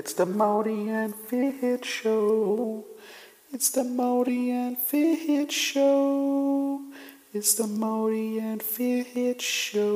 [0.00, 2.86] It's the Morty and Fitch Show.
[3.52, 6.80] It's the Morty and Fitch Show.
[7.34, 9.92] It's the Morty and Fitch Show.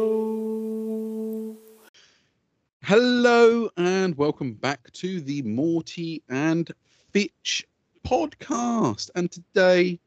[2.82, 6.70] Hello and welcome back to the Morty and
[7.14, 7.66] Fitch
[8.06, 9.10] podcast.
[9.14, 9.98] And today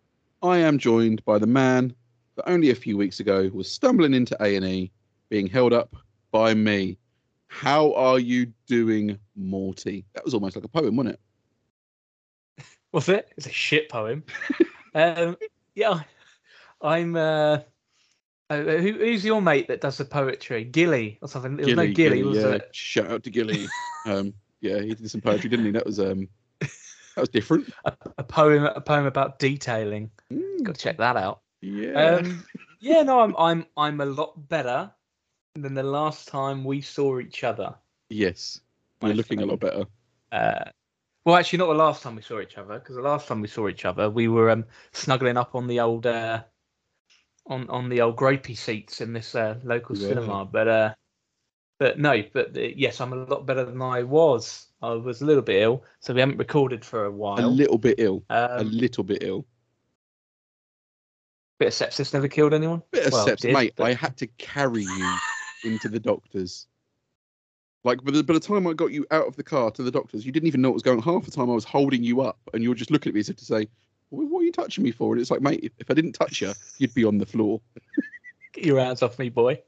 [0.43, 1.91] I am joined by the man
[2.35, 4.91] that only a few weeks ago was stumbling into A&E,
[5.29, 5.95] being held up
[6.29, 6.99] by me.
[7.47, 10.05] How are you doing, Morty?
[10.13, 12.65] That was almost like a poem, wasn't it?
[12.91, 13.31] Was it?
[13.37, 14.23] It's a shit poem.
[14.95, 15.37] um,
[15.75, 16.01] yeah,
[16.81, 17.15] I'm.
[17.15, 17.59] Uh,
[18.49, 20.63] uh, who, who's your mate that does the poetry?
[20.63, 21.57] Gilly or something?
[21.57, 22.47] There was no Gilly, was yeah.
[22.51, 22.69] it?
[22.71, 23.67] Shout out to Gilly.
[24.05, 25.71] um, yeah, he did some poetry, didn't he?
[25.71, 26.29] That was um,
[26.59, 26.69] that
[27.17, 27.71] was different.
[27.85, 30.09] A, a poem, a poem about detailing.
[30.31, 31.41] Mm, Got to check that out.
[31.61, 31.91] yeah.
[31.91, 32.45] Um,
[32.79, 34.91] yeah, no, I'm, I'm, I'm a lot better
[35.55, 37.75] than the last time we saw each other.
[38.09, 38.61] yes.
[39.01, 39.85] You're looking a lot better.
[40.31, 40.65] Uh,
[41.25, 43.47] well, actually, not the last time we saw each other, because the last time we
[43.47, 46.41] saw each other, we were um, snuggling up on the old, uh,
[47.47, 50.07] on on the old grapey seats in this uh, local Yeah.
[50.09, 50.45] cinema.
[50.45, 50.93] But uh,
[51.79, 54.67] but no, but uh, yes, I'm a lot better than I was.
[54.81, 57.39] I was a little bit ill, so we haven't recorded for a while.
[57.39, 58.23] A little bit ill.
[58.29, 59.45] a um, little bit ill.
[61.59, 62.83] bit of sepsis never killed anyone.
[62.91, 63.73] Bit of Well, steps, did, mate.
[63.75, 65.15] but- I had to carry you
[65.63, 66.67] into the doctors.
[67.87, 69.89] Like by the, by the time I got you out of the car to the
[69.89, 71.01] doctors, you didn't even know what was going.
[71.01, 73.21] Half the time I was holding you up, and you were just looking at me
[73.21, 73.69] as if to say,
[74.09, 76.41] "What what are you touching me for?" And it's like, mate, if, I didn't touch
[76.41, 77.61] you, you'd be on the floor.
[78.51, 79.61] Get your hands off me, boy.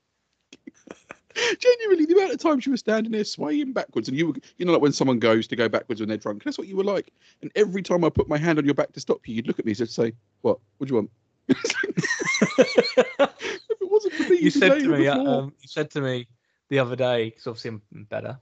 [1.59, 4.65] Genuinely, the amount of times you were standing there swaying backwards, and you were, you
[4.65, 6.43] know, like when someone goes to go backwards when they're drunk.
[6.43, 7.13] That's what you were like.
[7.41, 9.59] And every time I put my hand on your back to stop you, you'd look
[9.59, 10.59] at me as if to say, "What?
[10.77, 11.11] What do you want?"
[11.47, 15.29] if it wasn't for me, you said to me, floor.
[15.29, 16.27] um, you said to me
[16.69, 18.39] the other day, because obviously I'm better.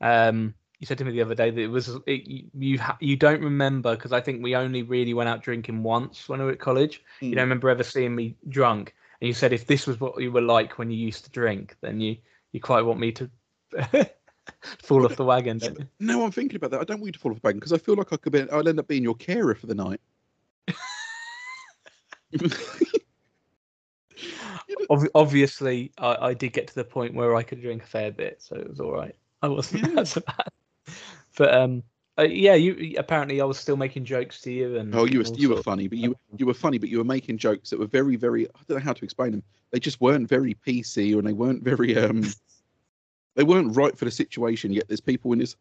[0.00, 2.98] Um, you said to me the other day that it was it, you you, ha-
[3.00, 6.46] you don't remember because I think we only really went out drinking once when we
[6.46, 7.02] were at college.
[7.20, 7.34] You Mm.
[7.34, 10.42] don't remember ever seeing me drunk, and you said if this was what you were
[10.42, 12.16] like when you used to drink, then you
[12.52, 13.30] you quite want me to
[14.82, 15.58] fall off the wagon.
[15.58, 15.86] Don't you?
[15.98, 16.80] Now I'm thinking about that.
[16.80, 18.32] I don't want you to fall off the wagon because I feel like I could
[18.32, 18.48] be.
[18.50, 20.00] I'll end up being your carer for the night.
[24.90, 28.10] Ob- obviously, I, I did get to the point where I could drink a fair
[28.10, 29.14] bit, so it was all right.
[29.42, 29.94] I wasn't Yeah.
[29.94, 30.94] that so bad.
[31.36, 31.82] But um,
[32.18, 35.26] uh, yeah, you apparently I was still making jokes to you and oh, you were
[35.36, 37.86] you were funny, but you you were funny, but you were making jokes that were
[37.86, 38.46] very very.
[38.48, 39.42] I don't know how to explain them.
[39.70, 42.24] They just weren't very PC, and they weren't very um.
[43.34, 44.72] they weren't right for the situation.
[44.72, 45.56] Yet there's people in this.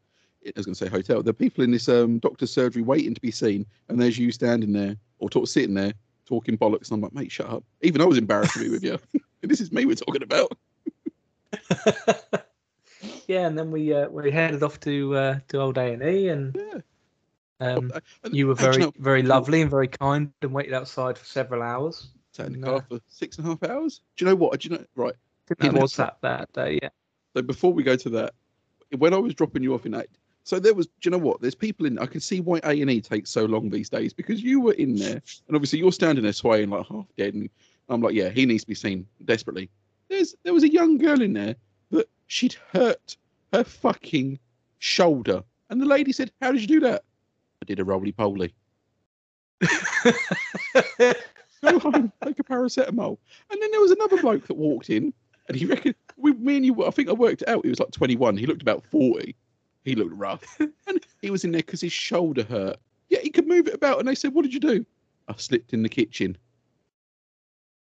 [0.45, 1.23] I was going to say hotel.
[1.23, 4.31] There are people in this um doctor's surgery waiting to be seen, and there's you
[4.31, 5.93] standing there or talk, sitting there
[6.25, 6.89] talking bollocks.
[6.89, 7.63] And I'm like, mate, shut up.
[7.81, 8.99] Even I was embarrassed to be with you.
[9.47, 10.51] this is me we're talking about.
[13.27, 16.29] yeah, and then we uh, we headed off to uh, to old A and E,
[16.29, 16.83] and
[17.59, 17.91] um,
[18.31, 22.09] you were very very lovely and very kind, and waited outside for several hours.
[22.31, 24.01] sat in the car for six and a half hours.
[24.17, 24.59] Do you know what?
[24.59, 25.15] Do you know right?
[25.49, 26.79] I think that was that that day.
[26.81, 26.89] Yeah.
[27.35, 28.33] So before we go to that,
[28.97, 29.91] when I was dropping you off in
[30.45, 31.41] so there was, do you know what?
[31.41, 31.97] There's people in.
[31.97, 34.73] I can see why A and E takes so long these days because you were
[34.73, 37.49] in there, and obviously you're standing there swaying like half dead, and
[37.89, 39.71] I'm like, yeah, he needs to be seen desperately.
[40.07, 41.55] There's there was a young girl in there
[41.89, 43.17] that she'd hurt
[43.53, 44.37] her fucking
[44.77, 47.03] shoulder, and the lady said, "How did you do that?"
[47.63, 48.53] I did a roly poly.
[51.63, 53.17] Go home, take a paracetamol.
[53.49, 55.11] And then there was another bloke that walked in,
[55.47, 56.85] and he reckoned we, me and you.
[56.85, 57.65] I think I worked it out.
[57.65, 58.37] He was like 21.
[58.37, 59.35] He looked about 40.
[59.85, 62.77] He looked rough, and he was in there because his shoulder hurt.
[63.09, 63.99] Yeah, he could move it about.
[63.99, 64.85] And they said, "What did you do?"
[65.27, 66.37] I slipped in the kitchen.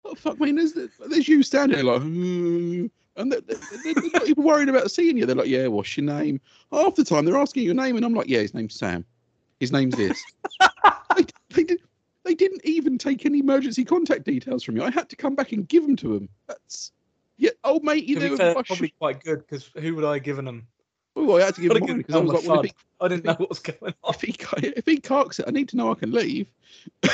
[0.03, 0.55] What the fuck, man?
[0.55, 2.85] There's, there's you standing there like, "Hmm,"
[3.17, 5.25] and they're, they're, they're not even worried about seeing you.
[5.25, 6.39] They're like, "Yeah, what's your name?"
[6.71, 9.03] Half the time they're asking your name, and I'm like, "Yeah, his name's Sam.
[9.59, 10.23] His name's this."
[11.15, 11.79] they, they did.
[12.23, 14.83] They didn't even take any emergency contact details from you.
[14.83, 16.29] I had to come back and give them to them.
[16.47, 16.91] That's
[17.37, 18.37] yeah, old mate, you To be know.
[18.37, 20.67] fair, rush- probably quite good because who would I have given them?
[21.15, 22.71] Oh, I had to give him given because I was like, well, fud.
[23.01, 24.13] I didn't know what was going on.
[24.13, 24.35] if he
[24.67, 26.47] if he carks it, I need to know I can leave.
[27.03, 27.09] no,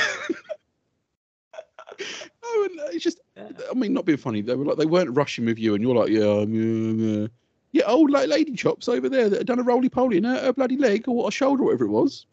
[2.64, 3.50] and it's just, Yeah.
[3.70, 4.42] I mean, not being funny.
[4.42, 7.28] They were like, they weren't rushing with you, and you're like, yeah, um, yeah, yeah.
[7.74, 10.40] yeah, old la- lady chops over there that had done a roly poly in her,
[10.40, 12.26] her bloody leg or a shoulder, whatever it was.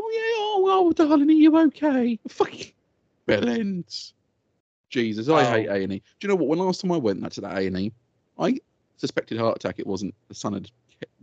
[0.00, 2.18] Oh yeah, oh, oh darling, are you okay?
[2.28, 2.72] Fucking
[3.28, 4.12] bellends.
[4.88, 5.50] Jesus, I Oh.
[5.52, 5.98] hate A and E.
[5.98, 6.48] Do you know what?
[6.48, 7.92] When last time I went to that A and E,
[8.38, 8.58] I
[8.96, 9.78] suspected heart attack.
[9.78, 10.14] It wasn't.
[10.28, 10.70] The sun had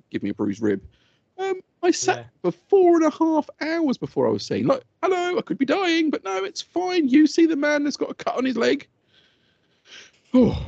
[0.09, 0.81] given me a bruised rib.
[1.37, 2.23] Um, I sat Yeah.
[2.43, 4.67] for four and a half hours before I was seen.
[4.67, 7.07] Like, hello, I could be dying, but no, it's fine.
[7.07, 8.87] You see the man that's got a cut on his leg.
[10.33, 10.65] Oh,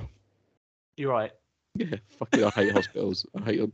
[0.98, 1.32] You're right.
[1.76, 2.44] yeah, fuck it.
[2.44, 3.26] I hate hospitals.
[3.36, 3.74] I hate them.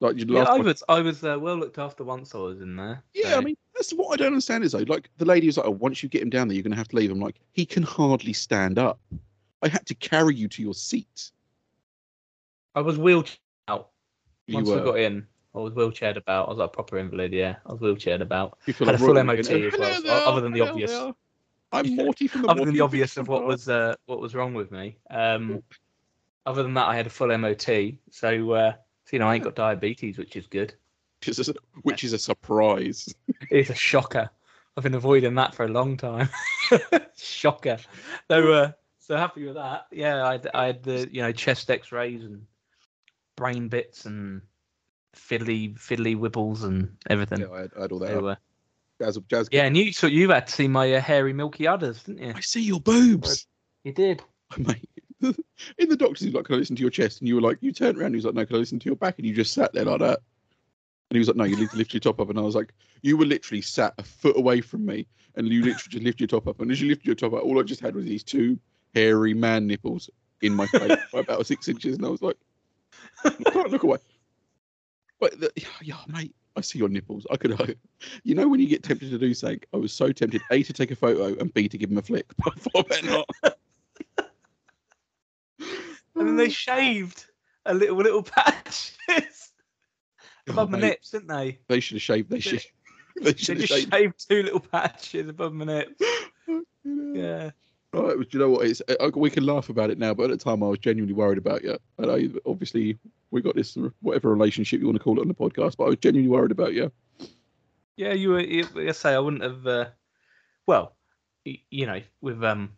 [0.00, 2.76] Like you Yeah, I was I was uh, well looked after once I was in
[2.76, 3.02] there.
[3.14, 4.84] Yeah, so- I mean that's what I don't understand is though.
[4.86, 6.76] Like the lady was like, "Oh, once you get him down there, you're going to
[6.76, 9.00] have to leave." I'm like, he can hardly stand up.
[9.62, 11.32] I had to carry you to your seat.
[12.76, 13.38] I was wheelchaired
[13.68, 13.88] out
[14.46, 14.80] You once were.
[14.80, 15.26] I got in.
[15.54, 16.46] I was wheelchaired about.
[16.46, 17.32] I was like a proper invalid.
[17.32, 18.58] Yeah, I was wheelchaired about.
[18.66, 20.92] you feel had a full MOT as well, Hello so other than the obvious-
[21.72, 21.94] I'm Yeah.
[22.04, 24.70] Morty from the Other than the obvious of what was uh, what was wrong with
[24.70, 24.98] me.
[25.10, 25.62] Um,
[26.44, 27.66] other than that, I had a full MOT.
[28.10, 30.74] So, uh, so you know, I ain't got diabetes, which is good.
[31.20, 33.12] which is a, which is a surprise.
[33.50, 34.30] It's a shocker.
[34.76, 36.28] I've been avoiding that for a long time.
[37.16, 37.78] shocker.
[38.28, 39.86] So, uh, so happy with that.
[39.90, 42.44] Yeah, I had, I had the you know chest X-rays and
[43.36, 44.42] brain bits and
[45.14, 47.40] fiddly fiddly wibbles and everything.
[47.40, 48.08] Yeah, I had, I had all that.
[48.08, 48.36] So, uh,
[48.98, 49.48] Jazz, jazz.
[49.52, 52.32] yeah, and you so you had to see my uh, hairy milky udders, didn't you?
[52.34, 53.46] I see your boobs,
[53.84, 54.22] You did.
[54.58, 54.88] mate.
[55.78, 57.58] In the doctor's, he's like, "Can I listen to your chest?" And you were like,
[57.60, 59.34] "You turned around." He was like, "No, can I listen to your back?" And you
[59.34, 60.20] just sat there like that.
[61.10, 62.54] And he was like, "No, you need to lift your top up." And I was
[62.54, 62.72] like,
[63.02, 66.28] "You were literally sat a foot away from me, and you literally just lift your
[66.28, 68.22] top up." And as you lifted your top up, all I just had was these
[68.22, 68.58] two
[68.94, 70.10] hairy man nipples
[70.42, 72.36] in my face by about six inches, and I was like,
[73.24, 73.98] "I can't look away."
[75.20, 75.50] But the,
[75.82, 77.26] yeah, mate, I see your nipples.
[77.30, 77.76] I could,
[78.22, 80.72] you know, when you get tempted to do something, I was so tempted a to
[80.72, 82.26] take a photo and b to give him a flick.
[82.44, 83.28] But I thought, better not.
[86.18, 87.26] And then they shaved
[87.66, 88.96] a little little patches
[90.48, 91.58] above my Oh, mate, nips, didn't they?
[91.68, 92.30] They should have shaved.
[92.30, 92.62] They should.
[93.16, 93.92] They They just shaved.
[93.92, 96.02] shaved two little patches above my nips.
[96.84, 97.50] Yeah.
[97.96, 98.66] Right, do you know what?
[98.66, 98.82] It's
[99.14, 101.64] we can laugh about it now, but at the time I was genuinely worried about
[101.64, 101.78] you.
[101.98, 102.98] And I obviously
[103.30, 105.88] we got this whatever relationship you want to call it on the podcast, but I
[105.88, 106.92] was genuinely worried about you.
[107.96, 108.88] Yeah, you were.
[108.88, 109.66] I say I wouldn't have.
[109.66, 109.86] Uh,
[110.66, 110.94] well,
[111.44, 112.72] you know, with um,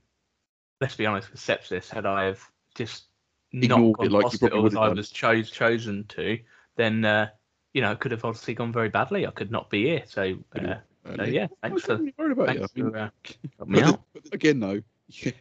[0.81, 2.43] let's be honest, with sepsis, had I have
[2.77, 3.05] just
[3.53, 6.39] not gone it like you hospital would as I was chose chosen to,
[6.77, 7.29] then uh,
[7.73, 9.27] you know, it could have obviously gone very badly.
[9.27, 10.05] I could not be here.
[10.07, 10.75] So, uh,
[11.17, 12.91] so yeah, thanks was for worried about thanks you.
[12.91, 13.11] For uh,
[13.67, 14.01] me out.
[14.33, 15.33] again, though, yeah,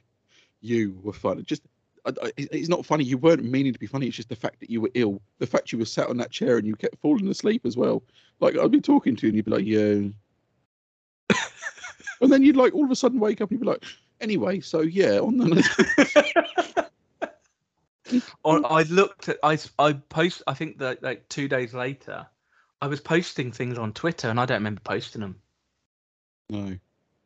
[0.61, 1.43] you were funny.
[1.43, 1.63] Just
[2.05, 3.03] I, I, it's not funny.
[3.03, 4.07] You weren't meaning to be funny.
[4.07, 5.21] It's just the fact that you were ill.
[5.39, 8.03] The fact you were sat on that chair and you kept falling asleep as well.
[8.39, 10.09] Like I'd be talking to you and you'd be like, yeah.
[12.21, 13.83] and then you'd like all of a sudden wake up and you'd be like,
[14.21, 16.89] anyway, so yeah, on the
[18.45, 22.25] On, I looked at I I post I think that like two days later,
[22.81, 25.41] I was posting things on Twitter and I don't remember posting them.
[26.49, 26.77] no.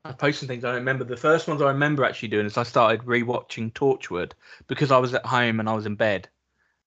[0.04, 1.04] I posted things I don't remember.
[1.04, 4.32] The first ones I remember actually doing is I started rewatching Torchwood
[4.68, 6.28] because I was at home and I was in bed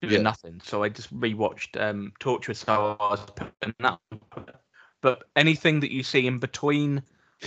[0.00, 0.22] doing Yeah.
[0.22, 0.60] nothing.
[0.64, 2.56] So I just rewatched um, Torchwood.
[2.56, 4.00] So I was putting that.
[5.00, 7.02] But anything that you see in between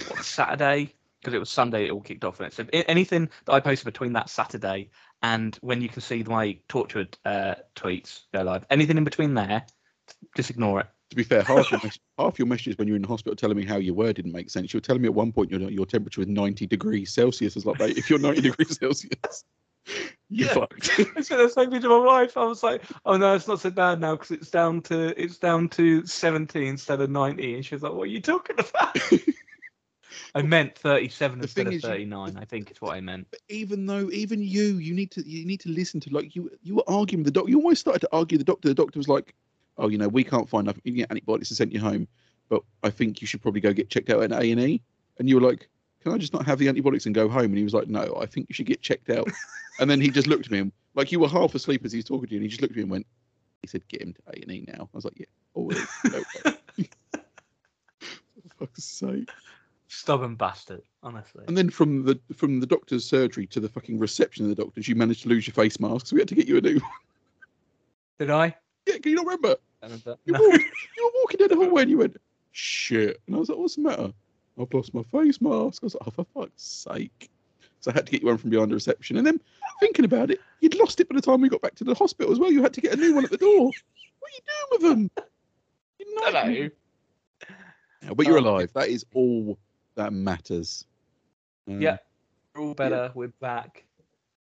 [0.07, 2.39] what, Saturday, because it was Sunday, it all kicked off.
[2.39, 4.91] And so a- anything that I posted between that Saturday
[5.21, 9.65] and when you can see my Torchwood uh, tweets go live, anything in between there,
[10.35, 10.87] just ignore it.
[11.09, 11.79] To be fair, half your,
[12.17, 14.33] half your messages when you were in the hospital telling me how you were didn't
[14.33, 14.73] make sense.
[14.73, 17.55] You were telling me at one point your your temperature was 90 degrees Celsius.
[17.55, 19.45] I was like, mate, if you're 90 degrees Celsius,
[20.29, 20.53] you're Yeah.
[20.53, 20.89] fucked.
[21.15, 22.35] I said the same thing to my wife.
[22.35, 25.37] I was like, "Oh no, it's not so bad now because it's down to it's
[25.37, 27.55] down to seventy instead of 90.
[27.55, 28.97] And she was like, "What are you talking about?"
[30.35, 32.37] I meant thirty-seven The instead of is you- thirty-nine.
[32.37, 33.27] I think is what I meant.
[33.31, 36.51] But even though, even you, you need to you need to listen to like you
[36.63, 37.49] you were arguing with the doctor.
[37.49, 38.67] You always started to argue with the doctor.
[38.67, 39.33] The doctor was like,
[39.77, 42.07] "Oh, you know, we can't find enough you can get antibiotics to send you home,
[42.49, 44.81] but I think you should probably go get checked out at A and E."
[45.19, 45.69] And you were like,
[46.01, 48.17] "Can I just not have the antibiotics and go home?" And he was like, "No,
[48.19, 49.27] I think you should get checked out."
[49.79, 51.99] and then he just looked at me and like you were half asleep as he
[51.99, 53.07] was talking to you, and he just looked at me and went,
[53.61, 55.25] "He said, get him to A and E now." I was like, "Yeah,
[55.55, 56.89] already." No way."
[58.57, 59.29] For fuck's sake.
[59.89, 61.45] Stubborn bastard, honestly.
[61.47, 64.87] And then from the from the doctor's surgery to the fucking reception of the doctors,
[64.87, 66.73] you managed to lose your face mask, so we had to get you a new.
[66.73, 66.91] one.
[68.19, 68.55] Did I?
[68.85, 69.55] Yeah, can you not remember?
[70.25, 70.39] You, No.
[70.49, 70.63] walked,
[70.97, 72.17] you were walking down the hallway and you went,
[72.51, 73.19] shit.
[73.27, 74.11] And I was like, what's the matter?
[74.59, 75.83] I've lost my face mask.
[75.83, 77.29] I was like, oh, for fuck's sake.
[77.79, 79.17] So I had to get you one from behind the reception.
[79.17, 79.39] And then
[79.79, 82.31] thinking about it, you'd lost it by the time we got back to the hospital
[82.31, 82.51] as well.
[82.51, 83.65] You had to get a new one at the door.
[83.65, 84.81] What are you doing with
[85.15, 85.25] them?
[86.19, 86.69] Hello.
[88.03, 88.41] Yeah, but you're Oh.
[88.41, 88.71] alive.
[88.73, 89.57] That is all
[89.95, 90.85] that matters.
[91.67, 91.97] Um, Yeah.
[92.55, 93.11] We're all better.
[93.13, 93.85] We're back,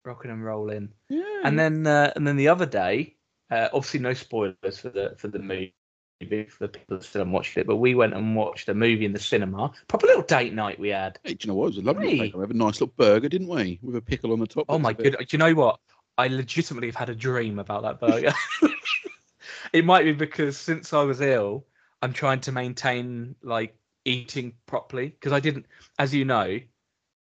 [0.04, 0.90] rocking and rolling.
[1.10, 1.24] Yeah.
[1.44, 3.16] And then uh, and then the other day,
[3.54, 5.74] uh, obviously no spoilers for the for the movie
[6.22, 9.06] for the people that still haven't watched it, but we went and watched a movie
[9.06, 9.72] in the cinema.
[9.88, 11.20] Proper little date night we had.
[11.24, 11.66] Hey, do you know what?
[11.66, 12.32] It was a lovely Hey.
[12.34, 13.80] We have a nice little burger, didn't we?
[13.84, 14.66] With a pickle on the top.
[14.70, 15.16] Oh my god!
[15.20, 15.80] Do you know what?
[16.18, 18.34] I legitimately have had a dream about that burger.
[19.74, 21.66] it might be because since I was ill,
[22.02, 25.66] I'm trying to maintain like eating properly because I didn't,
[26.00, 26.60] as you know,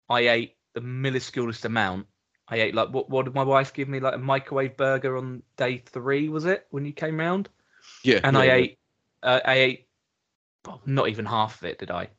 [0.09, 2.07] I ate the minusculest amount.
[2.47, 3.09] I ate like what?
[3.09, 3.99] What did my wife give me?
[3.99, 7.49] Like a microwave burger on day three, was it when you came round?
[8.03, 8.21] Yeah.
[8.23, 8.53] and yeah, I yeah.
[8.53, 8.79] ate,
[9.23, 9.87] uh, I ate,
[10.65, 12.09] well, not even half of it, did I?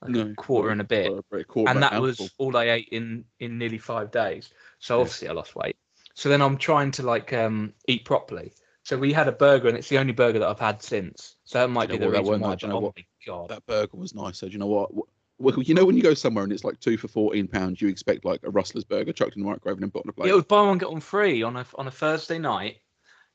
[0.00, 2.88] Like No, a quarter and a bit, a quarter and that was all I ate
[2.92, 4.50] in in nearly five days.
[4.78, 5.76] So obviously I lost weight.
[6.14, 8.52] So then I'm trying to like um eat properly.
[8.82, 11.36] So we had a burger, and it's the only burger that I've had since.
[11.44, 12.54] So that might you be the reason why.
[12.54, 12.96] do you know oh what?
[13.26, 13.48] god!
[13.48, 14.38] that burger was nice.
[14.38, 14.90] So do you know what?
[15.44, 17.88] Well, you know when you go somewhere and it's like two for fourteen pounds, you
[17.88, 20.26] expect like a Rustler's burger chucked in the microwave and then put on a plate.
[20.26, 22.76] Yeah, it was buy one get one free on a on a Thursday night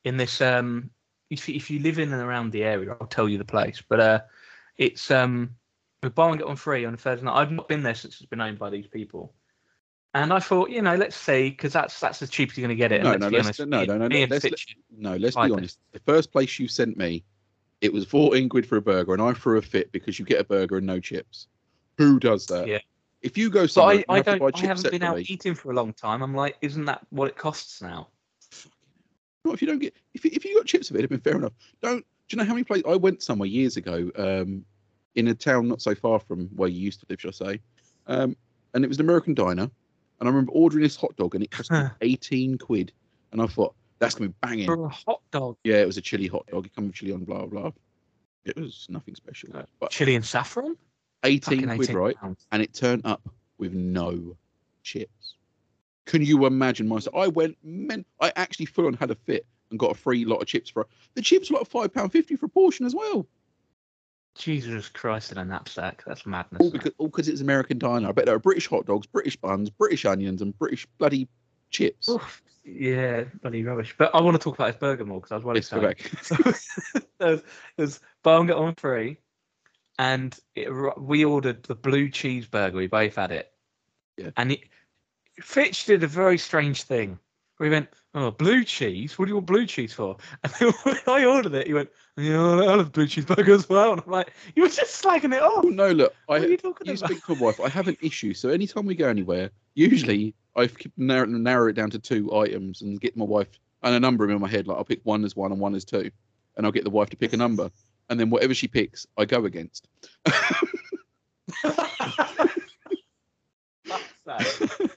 [0.04, 0.90] in this um
[1.30, 3.84] if you, if you live in and around the area, I'll tell you the place.
[3.88, 4.22] But uh
[4.78, 5.52] it's um
[6.02, 7.36] with buy one get one free on a Thursday night.
[7.36, 9.36] I've not been there since it's been owned by these people.
[10.16, 12.80] And I thought, you know, let's see, because that's that's the cheapest you're going to
[12.80, 13.04] get it.
[13.04, 15.78] no, no, honest, no, no, no, no, let's, Fitch- no, let's be honest.
[15.92, 17.24] The first place you sent me,
[17.82, 20.42] it was fourteen quid for a burger, and I threw a fit because you get
[20.42, 21.48] a burger and no chips.
[22.00, 22.66] Who does that?
[22.68, 22.80] Yeah.
[23.22, 25.26] If you go somewhere, I, have don't I haven't been out separately.
[25.28, 26.22] eating for a long time.
[26.24, 28.08] I'm like, isn't that what it costs now?
[29.44, 31.36] Not if you don't get if if you got chips of it, it'd been fair
[31.36, 31.52] enough.
[31.82, 34.64] Don't do you know how many places I went somewhere years ago, um,
[35.16, 37.60] in a town not so far from where you used to live, shall I say?
[38.08, 38.38] Um,
[38.74, 39.72] and it was an American diner, and
[40.22, 42.94] I remember ordering this hot dog, and it cost eighteen quid,
[43.34, 44.66] and I thought that's gonna be banging.
[44.66, 46.66] For a hot dog, Yeah, it was a chili hot dog.
[46.66, 47.62] It come with chili on, blah blah.
[47.64, 47.72] blah.
[48.46, 50.78] It was nothing special, Uh, but chili and saffron.
[51.24, 52.18] Eighteen Fucking quid, 18 right?
[52.18, 52.48] pounds.
[52.52, 54.38] And it turned up with no
[54.84, 55.36] chips.
[56.06, 57.16] Can you imagine myself?
[57.16, 60.38] I went, man, I actually full on had a fit and got a free lot
[60.42, 63.28] of chips for the chips were like five pound fifty for a portion as well.
[64.36, 66.04] Jesus Christ in a knapsack.
[66.06, 66.62] That's madness.
[66.62, 68.08] All because all because it's American diner.
[68.10, 71.28] I bet there are British hot dogs, British buns, British onions, and British bloody
[71.72, 72.08] chips.
[72.08, 73.94] Oof, yeah, bloody rubbish.
[73.98, 75.82] But I want to talk about this burger more because I was well Let's go
[75.82, 76.40] excited.
[76.40, 77.02] back.
[77.20, 77.42] there's,
[77.76, 79.18] there's buy one get one free,
[80.00, 82.74] and it, we ordered the blue cheeseburger.
[82.74, 83.52] We both had it,
[84.18, 84.32] Yeah.
[84.38, 84.62] and it,
[85.42, 87.20] Fitch did a very strange thing.
[87.60, 89.20] We went, oh, blue cheese.
[89.20, 90.16] What do you want blue cheese for?
[90.44, 93.92] And then when I ordered it, he went, yeah, I love blue cheeseburger as well.
[93.92, 95.66] And I'm like, you were just slagging it off.
[95.66, 97.60] Oh, no, look, What are I you talking you speak to my wife.
[97.60, 101.74] I have an issue, so anytime we go anywhere, usually I keep narrow, narrow it
[101.74, 103.50] down to two items and get my wife
[103.84, 104.66] and a number in my head.
[104.68, 106.10] Like I'll pick one as one and one as two,
[106.56, 107.70] and I'll get the wife to pick a number,
[108.10, 109.88] and then whatever she picks, I go against.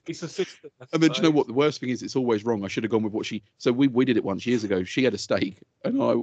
[0.07, 0.71] It's a system.
[0.81, 1.47] I And then do you know what?
[1.47, 2.65] The worst thing is, it's always wrong.
[2.65, 3.43] I should have gone with what she.
[3.59, 4.85] So we we did it once years ago.
[4.85, 6.15] She had a steak, and I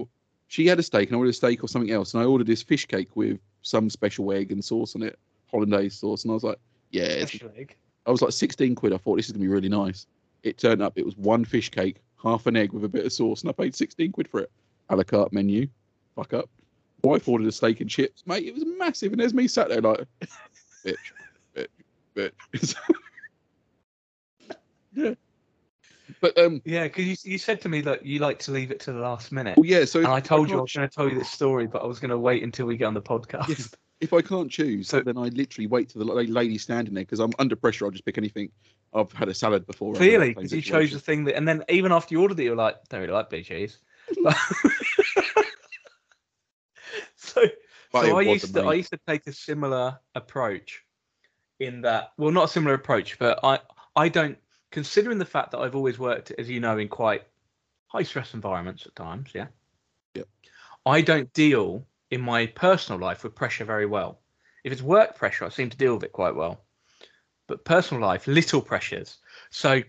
[0.48, 2.48] she had a steak, and I ordered a steak or something else, and I ordered
[2.48, 5.18] this fish cake with some special egg and sauce on it,
[5.50, 6.60] hollandaise sauce, and I was like,
[6.92, 7.76] yeah, it's Special egg.
[8.06, 8.94] I was like 16 quid.
[8.94, 10.08] I thought this is gonna be really nice.
[10.44, 10.94] It turned up.
[10.98, 13.54] It was one fish cake, half an egg with a bit of sauce, and I
[13.54, 14.52] paid 16 quid for it.
[14.90, 15.68] A la carte menu.
[16.16, 16.50] Fuck up.
[17.04, 18.46] Wife ordered a steak and chips, mate.
[18.46, 20.06] It was massive, and there's me sat there like,
[20.86, 20.96] bitch,
[21.56, 21.68] bitch,
[22.16, 22.76] bitch.
[24.94, 25.14] yeah.
[26.22, 28.80] But um, Yeah, because you, you said to me that you like to leave it
[28.82, 29.56] to the last minute.
[29.58, 29.86] well, yeah.
[29.86, 31.86] So and I told you I was going to tell you this story, but I
[31.86, 33.48] was going to wait until we get on the podcast.
[33.48, 33.66] Yeah.
[34.02, 37.20] if I can't choose, So- then I literally wait till the lady standing there because
[37.20, 37.86] I'm under pressure.
[37.86, 38.52] I'll just pick anything.
[38.94, 39.94] I've had a salad before.
[39.94, 42.50] Clearly, because you chose the thing that, and then even after you ordered it, you
[42.50, 43.78] were like, "Don't really like blue cheese."
[47.34, 47.44] so,
[47.92, 50.84] But so I used to, I used to take a similar approach,
[51.60, 53.60] in that, well, not a similar approach, but I,
[53.96, 54.38] I don't,
[54.72, 57.24] considering the fact that I've always worked, as you know, in quite
[57.88, 59.48] high stress environments at times, yeah.
[60.16, 60.28] Yep.
[60.86, 64.20] I don't deal in my personal life with pressure very well.
[64.64, 66.62] If it's work pressure, I seem to deal with it quite well.
[67.48, 69.18] But personal life, little pressures.
[69.50, 69.82] So,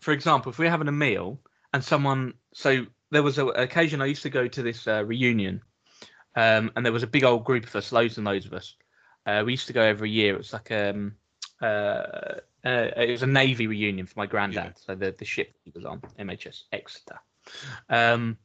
[0.00, 1.40] for example, if we're having a meal
[1.72, 5.04] and someone, so there was a, an occasion I used to go to this uh,
[5.04, 5.62] reunion,
[6.36, 8.76] um, and there was a big old group of us, loads and loads of us.
[9.24, 10.34] Uh, we used to go every year.
[10.34, 11.16] It was like um,
[11.60, 11.64] uh,
[12.64, 14.78] uh, it was a navy reunion for my granddad.
[14.78, 17.18] So the the ship he was on, MHS Exeter.
[17.88, 18.38] Um,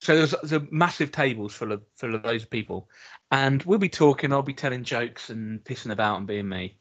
[0.00, 2.88] so there's, there's massive tables full of full of those people,
[3.30, 4.32] and we'll be talking.
[4.32, 6.76] I'll be telling jokes and pissing about and being me,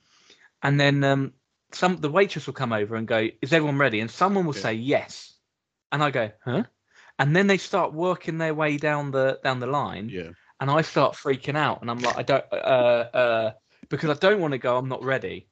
[0.62, 1.34] and then um,
[1.72, 4.62] some the waitress will come over and go, "Is everyone ready?" And someone will Yeah.
[4.62, 5.34] say yes,
[5.92, 6.64] and I go, "Huh?"
[7.20, 10.32] And then they start working their way down the down the line, Yeah.
[10.60, 12.56] and I start freaking out, and I'm like, I don't, uh,
[13.14, 13.52] uh,
[13.90, 14.78] because I don't want to go.
[14.78, 15.48] I'm not ready.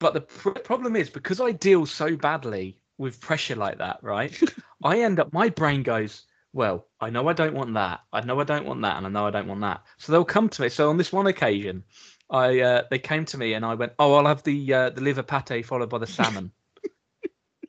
[0.00, 4.38] But the pr- problem is because I deal so badly with pressure like that, right?
[4.84, 8.00] I end up, my brain goes, well, I know I don't want that.
[8.12, 9.82] I know I don't want that, and I know I don't want that.
[9.98, 10.68] So they'll come to me.
[10.68, 11.84] So on this one occasion,
[12.30, 15.00] I uh, they came to me and I went, oh, I'll have the uh, the
[15.00, 16.50] liver pate followed by the salmon.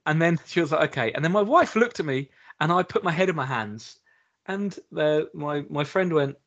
[0.05, 1.12] And then she was like, okay.
[1.13, 4.00] And then my wife looked at me, and I put my head in my hands,
[4.45, 6.38] and the, my my friend went,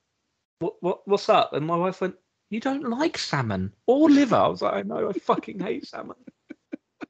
[0.59, 1.53] what what what's up?
[1.53, 2.17] And my wife went,
[2.51, 4.37] you don't like salmon or liver.
[4.37, 6.17] I was like, I know, I fucking hate salmon.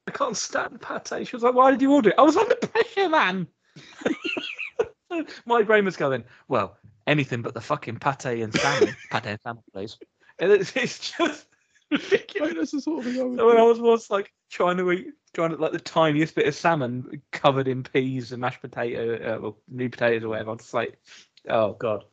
[0.06, 1.26] I can't stand pate.
[1.26, 2.16] She was like, why did you order it?
[2.18, 3.46] I was under pressure, man.
[5.46, 6.76] My brain was going, well,
[7.06, 8.96] anything but the fucking pate and salmon.
[9.10, 9.98] pate and salmon, please.
[10.38, 11.46] And it's, it's just
[11.90, 12.50] ridiculous.
[12.50, 15.08] Mate, that's the sort of thing I So I was was like trying to eat,
[15.34, 19.38] trying to like the tiniest bit of salmon covered in peas and mashed potato, uh,
[19.38, 20.50] or new potatoes or whatever.
[20.50, 20.98] I'm just like,
[21.48, 22.04] oh god.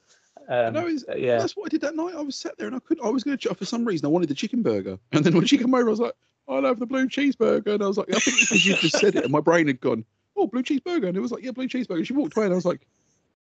[0.48, 1.39] Um, No, uh, yeah.
[1.39, 2.13] That's what I did that night.
[2.15, 3.05] I was sat there and I couldn't.
[3.05, 5.45] I was going to for some reason I wanted the chicken burger, and then when
[5.45, 6.13] she came over, I was like,
[6.48, 9.15] "I'll have the blue cheeseburger," and I was like, "I think because you just said
[9.15, 10.05] it," and my brain had gone,
[10.36, 12.55] "Oh, blue cheeseburger," and it was like, "Yeah, blue cheeseburger." She walked away, and I
[12.55, 12.86] was like,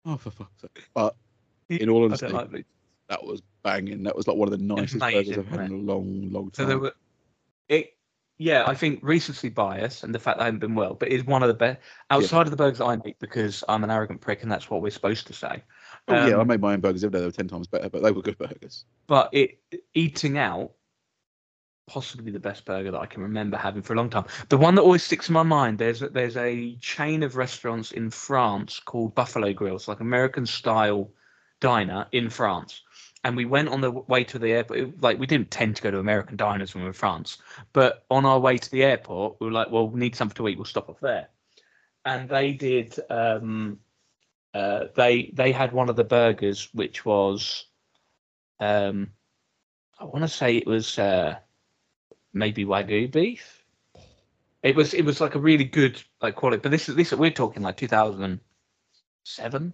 [0.04, 1.16] "Oh, for fuck's sake!" But
[1.68, 2.66] in all honesty, like
[3.08, 4.04] that was banging.
[4.04, 6.62] That was like one of the nicest burgers I've had in a long, long So
[6.62, 6.68] time.
[6.68, 6.94] there were,
[7.68, 7.96] it,
[8.38, 11.24] yeah, I think recency bias and the fact that I haven't been well, but it's
[11.24, 11.78] one of the best
[12.10, 14.90] outside of the burgers I make because I'm an arrogant prick and that's what we're
[14.90, 15.62] supposed to say.
[16.08, 17.20] oh yeah, I um, made my own burgers every day.
[17.20, 18.84] They were ten times better, but they were good burgers.
[19.06, 19.60] But it
[19.94, 20.72] eating out,
[21.86, 24.24] possibly the best burger that I can remember having for a long time.
[24.48, 25.78] The one that always sticks in my mind.
[25.78, 29.76] There's a, there's a chain of restaurants in France called Buffalo Grill.
[29.76, 31.10] It's like American style
[31.60, 32.82] diner in France.
[33.24, 35.00] And we went on the way to the airport.
[35.00, 37.38] Like we didn't tend to go to American diners when we were in France,
[37.72, 40.48] but on our way to the airport, we were like, "Well, we need something to
[40.48, 40.58] eat.
[40.58, 41.28] We'll stop off there."
[42.04, 42.98] And they did.
[43.08, 43.78] Um,
[44.54, 47.66] uh, they they had one of the burgers, which was,
[48.60, 49.12] um,
[49.98, 51.36] I want to say it was uh,
[52.32, 53.64] maybe wagyu beef.
[54.62, 57.30] It was it was like a really good like quality, but this is this we're
[57.30, 59.72] talking like 2007,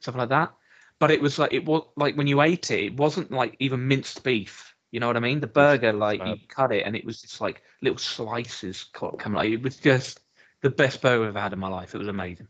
[0.00, 0.52] something like that.
[1.00, 3.88] But it was like it was like when you ate it, it wasn't like even
[3.88, 4.74] minced beef.
[4.92, 5.40] You know what I mean?
[5.40, 9.36] The burger, like you cut it, and it was just like little slices co- coming.
[9.36, 10.20] Like it was just
[10.62, 11.94] the best burger I've ever had in my life.
[11.94, 12.48] It was amazing.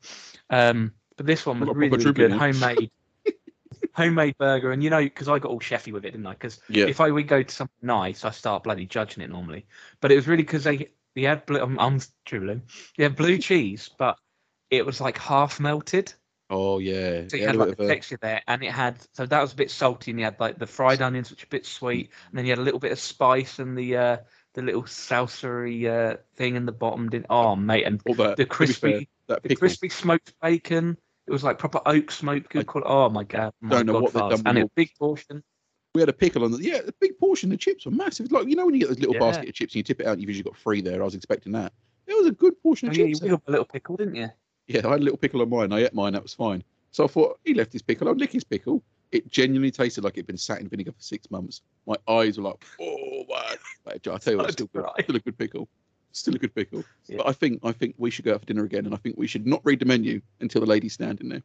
[0.50, 2.90] Um, but this one was really, really good, homemade,
[3.94, 4.72] homemade burger.
[4.72, 6.32] And you know, because I got all chefy with it, didn't I?
[6.32, 9.66] Because Yeah, if I we go to something nice, I start bloody judging it normally.
[10.00, 11.60] But it was really because they they had blue.
[11.60, 12.62] I'm, I'm dribbling.
[12.96, 14.18] They had blue cheese, but
[14.70, 16.14] it was like half melted,
[16.50, 17.28] Oh yeah.
[17.28, 19.52] so you had like the of a- texture there, and it had so that was
[19.52, 22.10] a bit salty, and you had like the fried onions, which are a bit sweet,
[22.28, 24.16] and then you had a little bit of spice and the uh
[24.54, 27.08] the little salsery uh thing in the bottom.
[27.08, 28.36] Didn't oh mate, and all that.
[28.36, 30.96] the fair, crispy that the crispy smoked bacon.
[31.26, 32.90] It was like proper oak smoke, good I quality.
[32.90, 35.44] Oh my god, my don't know god, what they've done and it big portion.
[35.94, 37.50] We had a pickle on the yeah, the big portion.
[37.50, 38.32] The chips were massive.
[38.32, 39.20] Like you know when you get those little Yeah.
[39.20, 41.00] basket of chips and you tip it out, and you've usually got three there.
[41.02, 41.72] I was expecting that.
[42.08, 43.28] It was a good portion Oh, of yeah, you chips.
[43.28, 44.30] got a little pickle, didn't you?
[44.72, 45.72] Yeah, I had a little pickle on mine.
[45.72, 46.12] I ate mine.
[46.12, 46.62] That was fine.
[46.92, 48.08] So I thought he left his pickle.
[48.08, 48.82] I'd lick his pickle.
[49.10, 51.62] It genuinely tasted like it'd been sat in vinegar for six months.
[51.86, 53.24] My eyes were like, oh.
[53.84, 54.84] But I tell you what, it's still, good.
[55.02, 55.68] Still a good pickle.
[56.12, 56.84] Still a good pickle.
[57.06, 57.16] Yeah.
[57.18, 59.16] But I think I think we should go out for dinner again, and I think
[59.16, 61.42] we should not read the menu until the lady's standing there.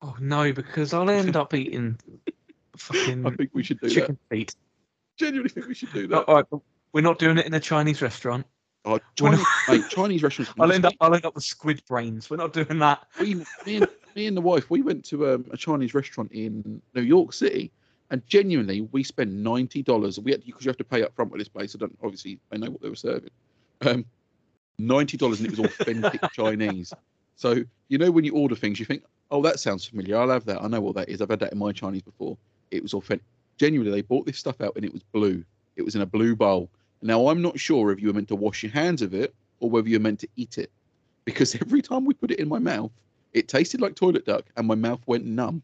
[0.00, 1.98] Oh no, because I'll end up eating
[2.76, 4.48] fucking I think we should do chicken feet.
[4.48, 5.24] that.
[5.24, 6.24] Genuinely think we should do No, that.
[6.28, 6.44] all right,
[6.92, 8.46] we're not doing it in a Chinese restaurant.
[8.84, 10.52] Oh, Chinese, mate, Chinese restaurants.
[10.58, 10.94] I'll end up.
[11.00, 12.30] I'll end up with squid brains.
[12.30, 13.06] We're not doing that.
[13.20, 13.34] we,
[13.66, 17.02] me, and, me and the wife, we went to um, a Chinese restaurant in New
[17.02, 17.70] York City,
[18.10, 20.18] and genuinely, we spent ninety dollars.
[20.18, 21.74] We had because you have to pay up front with this place.
[21.74, 23.30] I don't obviously I know what they were serving.
[23.82, 24.04] Um,
[24.78, 26.92] ninety dollars, and it was authentic Chinese.
[27.36, 30.16] So you know when you order things, you think, "Oh, that sounds familiar.
[30.16, 30.62] I'll have that.
[30.62, 31.20] I know what that is.
[31.20, 32.36] I've had that in my Chinese before."
[32.70, 33.26] It was authentic.
[33.58, 35.44] Genuinely, they bought this stuff out, and it was blue.
[35.76, 36.70] It was in a blue bowl.
[37.02, 39.70] Now I'm not sure if you were meant to wash your hands of it or
[39.70, 40.70] whether you're meant to eat it,
[41.24, 42.90] because every time we put it in my mouth,
[43.32, 45.62] it tasted like toilet duck, and my mouth went numb.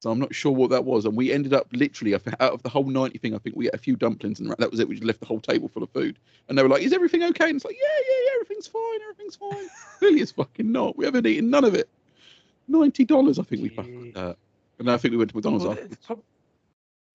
[0.00, 2.70] So I'm not sure what that was, and we ended up literally out of the
[2.70, 3.34] whole ninety thing.
[3.34, 4.88] I think we ate a few dumplings, and that was it.
[4.88, 7.22] We just left the whole table full of food, and they were like, "Is everything
[7.22, 10.96] okay?" And it's like, "Yeah, yeah, yeah, everything's fine, everything's fine." Clearly, it's fucking not.
[10.96, 11.88] We haven't eaten none of it.
[12.66, 14.36] Ninety dollars, I think we fucked that.
[14.78, 15.88] And I think we went to McDonald's Well, after.
[15.88, 16.16] the,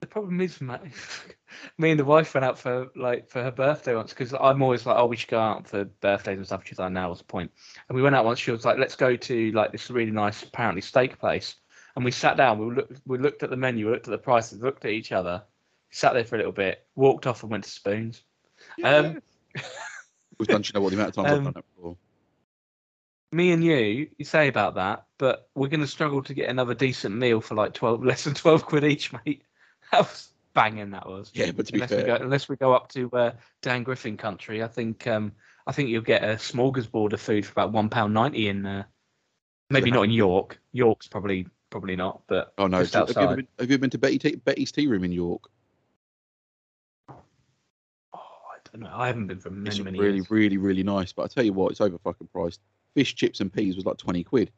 [0.02, 0.80] the problem is, mate,
[1.78, 4.86] me and the wife went out for like for her birthday once because I'm always
[4.86, 6.64] like, oh, we should go out for birthdays and stuff.
[6.66, 7.52] She's like, now what's the point?
[7.90, 8.40] And we went out once.
[8.40, 11.56] She was like, let's go to like this really nice, apparently steak place.
[11.96, 12.60] And we sat down.
[12.60, 13.02] We looked.
[13.06, 13.86] We looked at the menu.
[13.86, 14.62] We looked at the prices.
[14.62, 15.44] Looked at each other.
[15.92, 16.86] Sat there for a little bit.
[16.96, 18.24] Walked off and went to Spoons.
[18.84, 19.22] Um,
[20.38, 20.62] We've done.
[20.62, 21.96] do You know what the amount of times I've um, done that before.
[23.32, 26.74] me and you, you say about that, but we're going to struggle to get another
[26.74, 29.44] decent meal for like twelve, less than twelve quid each, mate.
[29.92, 30.90] That was banging.
[30.92, 31.32] That was.
[31.36, 33.84] Yeah, but to be unless we fair, go unless we go up to uh, Dan
[33.84, 35.34] Griffin country, I think um,
[35.68, 38.66] I think you'll get a smorgasbord of food for about one pound ninety in.
[38.66, 38.84] Uh,
[39.70, 40.60] maybe not in York.
[40.72, 44.18] York's probably probably not, but oh no, have you, been, have you been to Betty
[44.18, 45.50] Tea, Betty's Tea Room in York?
[47.10, 47.18] oh,
[48.14, 48.94] I don't know.
[48.94, 50.32] I haven't been for many It's many really, years.
[50.32, 51.12] really, really nice.
[51.12, 52.62] But I tell you what, it's over fucking priced.
[52.94, 54.52] Fish, chips, and peas was like twenty quid.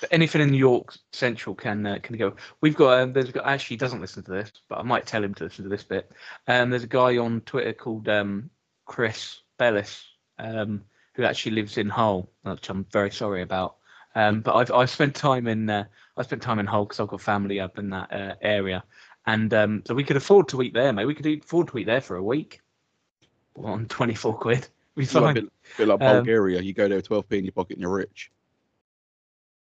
[0.00, 2.34] But anything in York Central can uh, can go.
[2.60, 5.22] We've got um, there's guy actually he doesn't listen to this, but I might tell
[5.22, 6.10] him to listen to this bit.
[6.48, 8.50] Um, there's a guy on Twitter called um,
[8.86, 10.04] Chris Bellis,
[10.38, 13.76] um, who actually lives in Hull, which I'm very sorry about.
[14.14, 15.84] Um, but I've I've spent time in uh,
[16.16, 18.84] I spent time in Hull because I've got family up in that uh, area,
[19.26, 21.06] and um, so we could afford to eat there, mate.
[21.06, 22.60] We could afford to eat there for a week
[23.56, 24.68] on twenty four quid.
[24.94, 25.42] We It's like a
[25.78, 26.60] bit, like Um, Bulgaria.
[26.60, 28.30] You go there with 12p in your pocket and you're rich.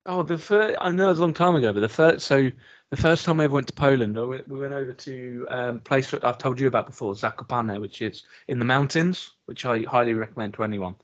[0.05, 2.51] Oh, the first I know it was a long time ago, but the first so
[2.91, 6.25] the first time I ever went to Poland, we went over to um, place that
[6.25, 10.55] I've told you about before, Zakopane, which is in the mountains, which I highly recommend
[10.55, 10.97] to anyone.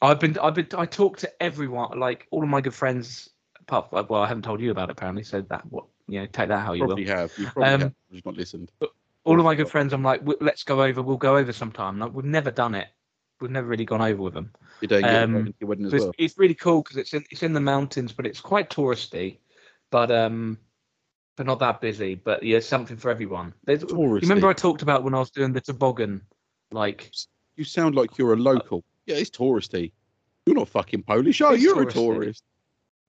[0.00, 3.28] I've been I've been I talked to everyone, like all of my good friends.
[3.60, 6.26] Apart from, well, I haven't told you about it apparently, so that what you know,
[6.26, 6.88] take that how you will.
[6.88, 7.32] Probably have.
[7.38, 7.94] You probably Um, have.
[8.10, 8.72] You've not listened.
[9.24, 11.00] all of my good friends, I'm like, let's go over.
[11.00, 11.98] We'll go over sometime.
[11.98, 12.88] Like, we've never done it.
[13.42, 14.52] We've never really gone over with them.
[14.80, 16.14] Your day, yeah, um, your wedding as it's, well.
[16.16, 19.38] it's really cool because it's in it's in the mountains, but it's quite touristy,
[19.90, 20.58] but um,
[21.36, 22.14] but not that busy.
[22.14, 23.52] But yeah, something for everyone.
[23.64, 24.22] There's, you Touristy.
[24.22, 26.22] remember I talked about when I was doing the toboggan,
[26.70, 27.12] like
[27.56, 28.84] You sound like you're a local.
[29.06, 29.92] Yeah, it's touristy.
[30.46, 31.40] You're not fucking Polish.
[31.42, 32.42] Oh, It's you're a tourist.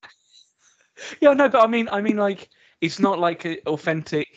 [1.22, 2.50] yeah, no, but I mean, I mean, like
[2.82, 4.28] it's not like a authentic,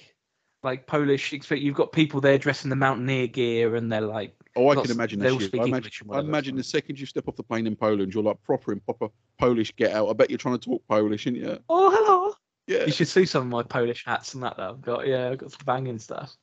[0.63, 1.33] like Polish.
[1.33, 4.75] Expect you've got people there dressed in the mountaineer gear, and they're like, Oh, I
[4.75, 5.49] Lots- can imagine they that shit.
[5.49, 8.15] speak I imagine, and I imagine the second you step off the plane in Poland,
[8.15, 10.09] you're like proper in proper Polish get out.
[10.09, 12.35] I bet you're trying to talk Polish, and yeah, oh hello.
[12.67, 12.87] yeah.
[12.87, 15.07] You should see some of my Polish hats and that that I've got.
[15.07, 16.35] Yeah, I've got some banging stuff.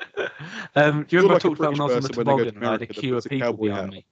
[0.74, 2.16] um, do you remember like a I talked about when I was on the British
[2.16, 3.84] person when they go to toboggan and I had a queue of people cowboy behind
[3.84, 4.06] hat me?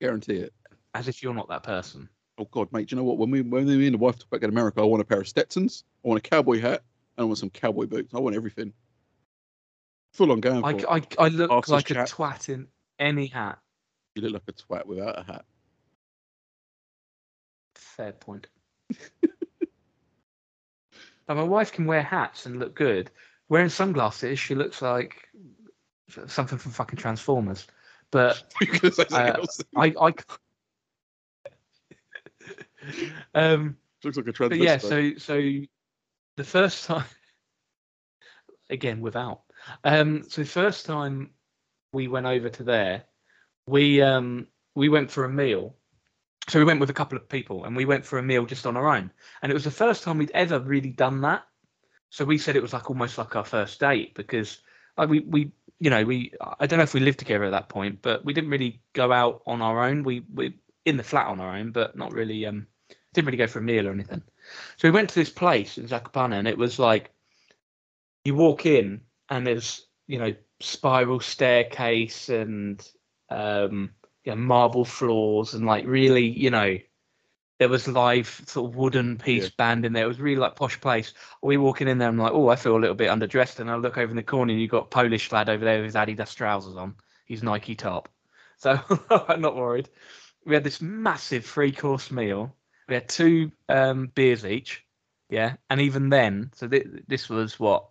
[0.00, 0.52] Guarantee it.
[0.94, 2.08] As if you're not that person.
[2.38, 3.18] Oh God, mate, do you know what?
[3.18, 5.20] When we when me and the wife talk about going America, I want a pair
[5.20, 6.84] of Stetsons, I want a cowboy hat,
[7.16, 8.14] and I want some cowboy boots.
[8.14, 8.72] I want everything.
[10.14, 10.96] Full on going I.
[10.96, 12.08] I, I look Arse's like a chat.
[12.08, 13.58] twat in any hat.
[14.14, 15.44] You look like a twat without a hat.
[17.74, 18.46] Fair point.
[21.28, 23.10] now, my wife can wear hats and look good.
[23.48, 25.28] Wearing sunglasses, she looks like
[26.26, 27.66] something from fucking Transformers.
[28.10, 29.64] But You're going to say something Uh.
[29.76, 30.14] I, I
[33.54, 35.40] um, Looks like a but yeah, so so
[36.36, 37.04] the first time
[38.68, 39.42] again without
[39.84, 41.30] um so the first time
[41.92, 43.04] we went over to there
[43.66, 45.74] we um we went for a meal.
[46.48, 48.66] So we went with a couple of people and we went for a meal just
[48.66, 49.12] on our own.
[49.42, 51.44] And it was the first time we'd ever really done that.
[52.10, 54.58] So we said it was like almost like our first date because
[54.98, 57.70] like we we you know we i don't know if we lived together at that
[57.70, 60.02] point but we didn't really go out on our own.
[60.02, 62.66] We we in the flat on our own but not really um
[63.14, 64.22] didn't really go for a meal or anything.
[64.76, 67.10] So we went to this place in Zakopane, and it was like
[68.24, 72.86] you walk in, and there's you know spiral staircase and
[73.30, 73.90] um,
[74.24, 76.76] yeah, marble floors, and like really, you know,
[77.58, 79.50] there was live sort of wooden piece Yeah.
[79.56, 80.04] band in there.
[80.04, 81.14] It was really like posh place.
[81.42, 83.76] We walking in there, I'm like, oh, I feel a little bit underdressed, and I
[83.76, 86.34] look over in the corner, and you got Polish lad over there with his Adidas
[86.34, 86.94] trousers on,
[87.26, 88.10] his Nike top.
[88.58, 88.78] So
[89.10, 89.88] I'm not worried.
[90.44, 92.54] We had this massive three course meal.
[92.88, 94.84] We had two um, beers each.
[95.30, 97.88] Yeah, and even then, so th- this was what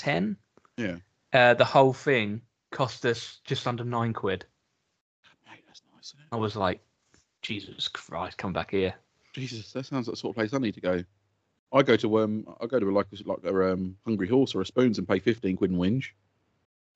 [0.00, 0.36] 2010.
[0.76, 0.96] Yeah.
[1.32, 4.44] Uh, the whole thing cost us just under nine quid.
[5.48, 6.14] Mate, that's nice.
[6.32, 6.80] I was like,
[7.42, 8.94] Jesus Christ, come back here.
[9.32, 11.04] Jesus, that sounds like the sort of place I need to go.
[11.72, 14.60] I go to um, I go to a like like a um, Hungry Horse or
[14.60, 16.06] a Spoons and pay fifteen quid and whinge.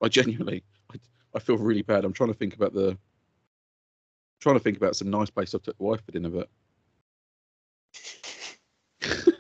[0.03, 0.99] I genuinely, I,
[1.35, 2.05] I feel really bad.
[2.05, 2.99] I'm trying to think about the,
[4.40, 6.49] trying to think about some nice place I took the wife for dinner, but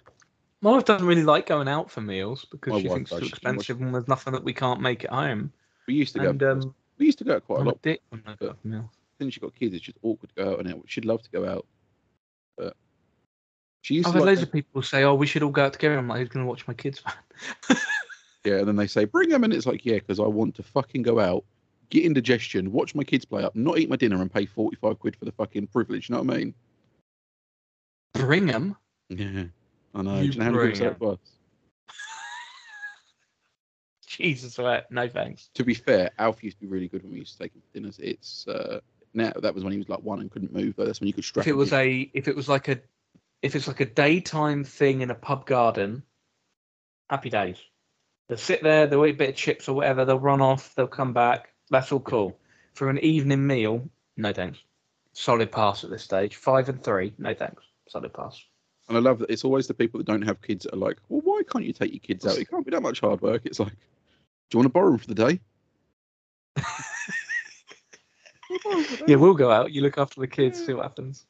[0.64, 3.20] My wife doesn't really like going out for meals because My she wife thinks it's
[3.20, 5.52] too She expensive and there's nothing that we can't make at home.
[5.86, 6.30] we used to go.
[6.30, 7.82] And um, we used to go out quite a I'm a lot.
[7.82, 8.90] dick when I go out for meals.
[9.20, 10.80] Since she got kids, it's just awkward to go out and out.
[10.86, 11.66] She'd love to go out,
[12.56, 12.74] but
[13.82, 14.18] she used I've to.
[14.20, 16.20] had Like loads of people say, "Oh, we should all go out together." I'm like,
[16.20, 17.02] "Who's going to watch my kids?"
[18.44, 20.62] Yeah, and then they say, bring them, and it's like, yeah, because I want to
[20.62, 21.44] fucking go out,
[21.88, 25.16] get indigestion, watch my kids play up, not eat my dinner, and pay 45 quid
[25.16, 26.10] for the fucking privilege.
[26.10, 26.54] You know what I mean?
[28.12, 28.76] Bring them.
[29.08, 29.44] Yeah,
[29.94, 30.20] I know.
[30.20, 31.18] You Do you know how many people that us?
[34.06, 34.84] Jesus, right?
[34.90, 35.50] No thanks.
[35.54, 37.62] To be fair, Alf used to be really good when we used to take him
[37.62, 37.98] to dinners.
[38.00, 38.80] It's uh,
[39.12, 41.12] now that was when he was like one and couldn't move, but that's when you
[41.12, 41.78] could strap If it was in.
[41.78, 42.80] a, if it was like a,
[43.42, 46.02] if it's like a daytime thing in a pub garden,
[47.08, 47.58] happy days.
[48.28, 50.86] They'll sit there, they'll eat a bit of chips or whatever, they'll run off, they'll
[50.86, 51.52] come back.
[51.70, 52.36] That's all cool.
[52.72, 54.58] For an evening meal, no thanks.
[55.12, 56.36] Solid pass at this stage.
[56.36, 57.62] Five and three, no thanks.
[57.88, 58.42] Solid pass.
[58.88, 60.98] And I love that it's always the people that don't have kids that are like,
[61.08, 62.36] well, why can't you take your kids out?
[62.36, 63.42] It can't be that much hard work.
[63.44, 63.76] It's like, do
[64.52, 65.40] you want to borrow them for the day?
[68.50, 69.04] We'll borrow 'em for the day.
[69.12, 69.72] Yeah, we'll go out.
[69.72, 71.26] You look after the kids, see what happens.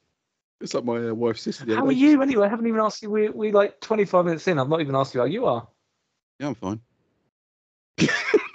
[0.61, 1.65] It's like my uh, wife's sister.
[1.75, 1.95] How are day.
[1.95, 2.47] you anyway?
[2.47, 3.11] I haven't even asked you.
[3.11, 4.59] We we like 25 minutes in.
[4.59, 5.67] I've not even asked you how you are.
[6.39, 6.81] Yeah, I'm fine.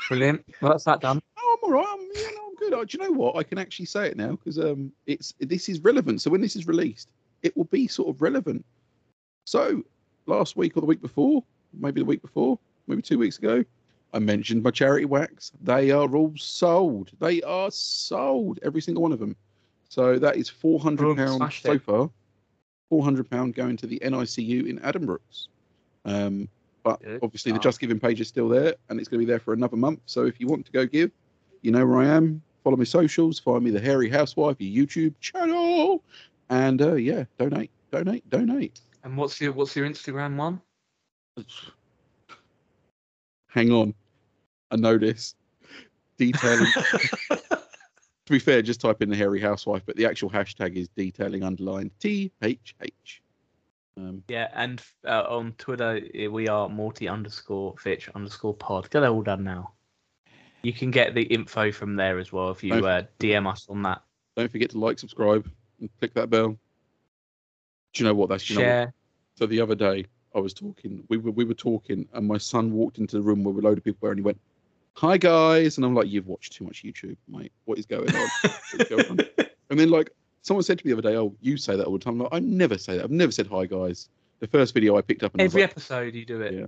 [0.07, 0.45] Brilliant.
[0.61, 1.21] Well, that's that done.
[1.37, 1.87] Oh, I'm all right.
[1.89, 2.73] I'm, know, I'm good.
[2.73, 3.35] Uh, Do you know what?
[3.35, 6.21] I can actually say it now because um, it's this is relevant.
[6.21, 7.09] So when this is released,
[7.41, 8.65] it will be sort of relevant.
[9.49, 9.81] So
[10.27, 13.65] last week or the week before, maybe the week before, maybe two weeks ago,
[14.13, 15.51] I mentioned my charity wax.
[15.63, 17.09] They are all sold.
[17.19, 19.35] They are sold, every single one of them.
[19.87, 21.81] So that is four hundred pounds so it.
[21.81, 22.11] far.
[22.89, 25.47] Four hundred pound going to the NICU in Addenbrooke's.
[26.05, 26.47] Um,
[26.83, 27.57] but Good obviously the.
[27.57, 30.01] Just Giving page is still there, and it's going to be there for another month.
[30.05, 31.09] So if you want to go give,
[31.63, 32.43] you know where I am.
[32.63, 33.39] Follow my socials.
[33.39, 36.03] Find me the Hairy Housewife, your YouTube channel,
[36.51, 38.79] and uh, yeah, donate, donate, donate.
[39.03, 40.61] And what's your what's your Instagram one?
[43.47, 43.93] Hang on,
[44.71, 45.35] I know this.
[46.17, 46.71] Detailing.
[48.29, 51.43] to be fair, just type in the Hairy Housewife, but the actual hashtag is detailing
[51.43, 53.21] underlined T H H.
[53.97, 58.89] Um, Yeah, and uh, on Twitter eh, we are Morty underscore Fitch underscore Pod.
[58.89, 59.73] Get that all done now.
[60.61, 63.81] You can get the info from there as well if you uh, DM us on
[63.83, 64.01] that.
[64.35, 66.57] don't forget to like, subscribe, and click that bell.
[67.93, 68.29] Do you know what?
[68.29, 68.87] That's you know?
[69.35, 71.03] So the other day, I was talking.
[71.09, 73.77] We were we were talking, and my son walked into the room where a load
[73.77, 74.39] of people were, and he went,
[74.93, 77.51] "Hi guys," and I'm like, "You've watched too much YouTube, mate.
[77.65, 78.27] What is going on?"
[78.73, 79.19] Is going on?"
[79.69, 81.93] and then like someone said to me the other day, "Oh, you say that all
[81.93, 83.03] the time." I'm like, I never say that.
[83.03, 84.09] I've never said hi guys.
[84.39, 86.53] The first video I picked up, and Every like, episode you do it.
[86.53, 86.65] Yeah.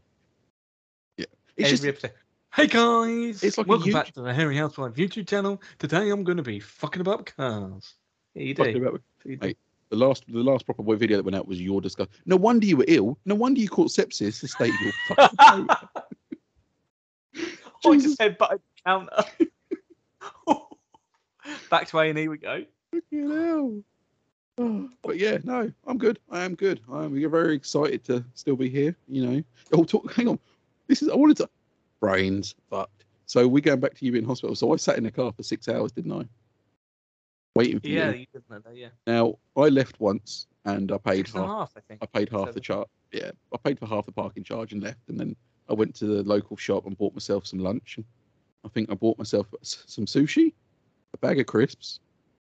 [1.18, 2.12] it's Every just episode.
[2.54, 5.62] Hey guys, It's like welcome back to the Hairy Housewife YouTube channel.
[5.80, 7.94] Today I'm going to be fucking about cars.
[8.34, 8.66] Yeah, you do.
[8.66, 9.48] fucking about You do.
[9.48, 9.58] Mate,
[9.92, 12.08] the last the last proper boy video that went out was your discuss.
[12.26, 13.20] No wonder you were ill.
[13.26, 14.40] No wonder you caught sepsis.
[14.42, 15.78] The state of your fucking throat.
[17.84, 19.24] Oh, I just said button counter.
[21.70, 22.64] Back to A and E we go.
[22.94, 23.82] Fucking hell.
[24.58, 26.20] Oh, but yeah, no, I'm good.
[26.30, 26.80] I am good.
[26.92, 28.96] I'm we're very excited to still be here.
[29.08, 29.44] You know.
[29.74, 30.40] Oh, talk, hang on.
[30.88, 31.50] This is I wanted to
[32.00, 33.04] brains fucked.
[33.26, 34.56] So we're going back to you in hospital.
[34.56, 36.26] So I sat in the car for six hours, didn't I?
[37.56, 38.20] Waiting for Yeah, you.
[38.20, 38.76] you did that.
[38.76, 41.58] Yeah, Now I left once and I paid six and a half.
[41.58, 42.02] half, I think.
[42.02, 42.88] I paid half the chart.
[43.12, 45.10] Yeah, I paid for half the parking charge and left.
[45.10, 45.36] And then
[45.70, 47.98] I went to the local shop and bought myself some lunch.
[47.98, 48.06] And
[48.64, 50.54] I think I bought myself some sushi,
[51.14, 52.00] a bag of crisps.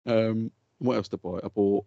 [0.06, 1.38] Um, what else did I buy?
[1.44, 1.84] I bought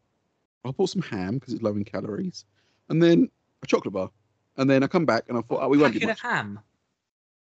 [0.65, 2.45] I bought some ham because it's low in calories,
[2.89, 3.30] and then
[3.63, 4.10] a chocolate bar.
[4.58, 6.21] And then I come back and I thought, oh, we won't do much.
[6.21, 6.60] ham.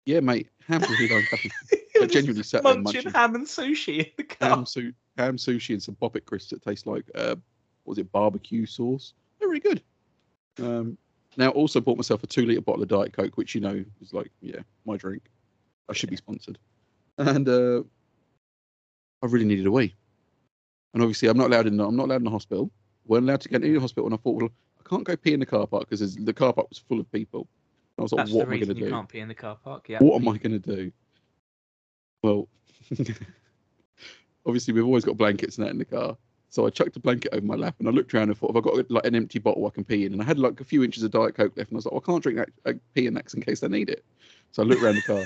[0.05, 1.49] Yeah, mate, ham was really calories.
[2.01, 4.49] I genuinely sat there munching munching ham and sushi in the car.
[4.49, 7.35] ham, su- ham sushi and some poppet crisps that taste like uh,
[7.83, 9.13] what was it barbecue sauce?
[9.39, 9.81] They're really good.
[10.61, 10.97] Um,
[11.37, 14.13] now also bought myself a two liter bottle of Diet Coke, which you know is
[14.13, 15.23] like yeah my drink.
[15.89, 16.57] I should be sponsored,
[17.17, 17.83] and uh,
[19.21, 19.93] I really needed a wee.
[20.93, 21.77] And obviously I'm not allowed in.
[21.77, 22.71] The, I'm not allowed in the hospital.
[23.05, 24.49] weren't allowed to get into the hospital, and I thought, well,
[24.79, 27.11] I can't go pee in the car park because the car park was full of
[27.11, 27.47] people.
[27.97, 28.91] And I was like, That's what am I going to you do?
[28.91, 29.89] can't pee in the car park.
[29.89, 29.99] Yeah.
[29.99, 30.91] what am I going to do?
[32.21, 32.47] Well,
[34.45, 36.17] obviously we've always got blankets and that in the car.
[36.49, 38.63] So I chucked a blanket over my lap and I looked around and thought, have
[38.63, 40.13] I got like an empty bottle I can pee in?
[40.13, 41.93] And I had like a few inches of Diet Coke left, and I was like,
[41.93, 44.05] well, I can't drink that uh, pee in that in case I need it.
[44.51, 45.25] So I looked around the car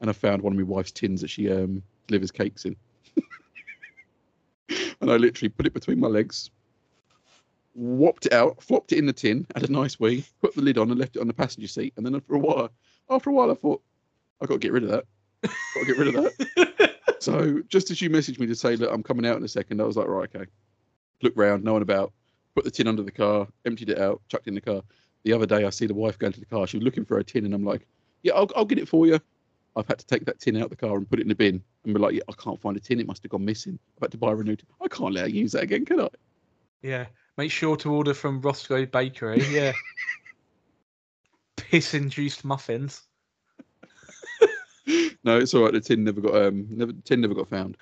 [0.00, 2.76] and I found one of my wife's tins that she um, delivers cakes in.
[5.00, 6.50] and I literally put it between my legs,
[7.74, 10.78] whopped it out, flopped it in the tin, had a nice wee, put the lid
[10.78, 11.94] on, and left it on the passenger seat.
[11.96, 12.70] And then after a while,
[13.08, 13.82] after a while, I thought,
[14.40, 15.04] I've got to get rid of that.
[15.42, 16.68] Got to get rid of that.
[17.20, 19.80] So just as you messaged me to say, look, I'm coming out in a second,
[19.80, 20.50] I was like, right, okay.
[21.22, 22.12] Look round, no one about.
[22.54, 24.82] Put the tin under the car, emptied it out, chucked it in the car.
[25.24, 26.66] The other day, I see the wife going to the car.
[26.66, 27.86] She was looking for a tin, and I'm like,
[28.22, 29.20] yeah, I'll, I'll get it for you.
[29.76, 31.34] I've had to take that tin out of the car and put it in the
[31.34, 31.62] bin.
[31.84, 33.00] And we're like, yeah, I can't find a tin.
[33.00, 33.78] It must have gone missing.
[33.96, 34.66] I've had to buy a new tin.
[34.80, 36.08] I can't let her use that again, can I?
[36.82, 37.06] Yeah.
[37.36, 39.44] Make sure to order from Roscoe Bakery.
[39.50, 39.72] Yeah.
[41.56, 43.02] Piss induced muffins.
[45.24, 45.72] No, it's all right.
[45.72, 47.76] The tin never got um, never tin never got found.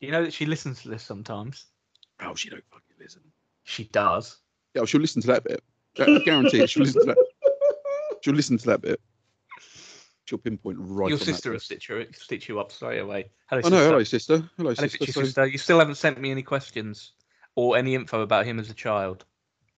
[0.00, 1.66] You know that she listens to this sometimes.
[2.20, 3.22] Oh, she don't fucking listen.
[3.64, 4.38] She does.
[4.74, 5.62] Yeah, she'll listen to that bit.
[5.98, 6.70] I guarantee it.
[6.70, 7.26] She'll listen to that.
[8.22, 9.00] She'll listen to that bit.
[10.24, 11.08] She'll pinpoint right.
[11.08, 13.30] Your sister will stitch you, stitch you up straight away.
[13.48, 13.84] Hello, Oh no, sister.
[13.90, 14.36] hello sister.
[14.56, 15.12] Hello Hello, sister.
[15.12, 15.46] So- sister.
[15.46, 17.12] You still haven't sent me any questions
[17.54, 19.24] or any info about him as a child.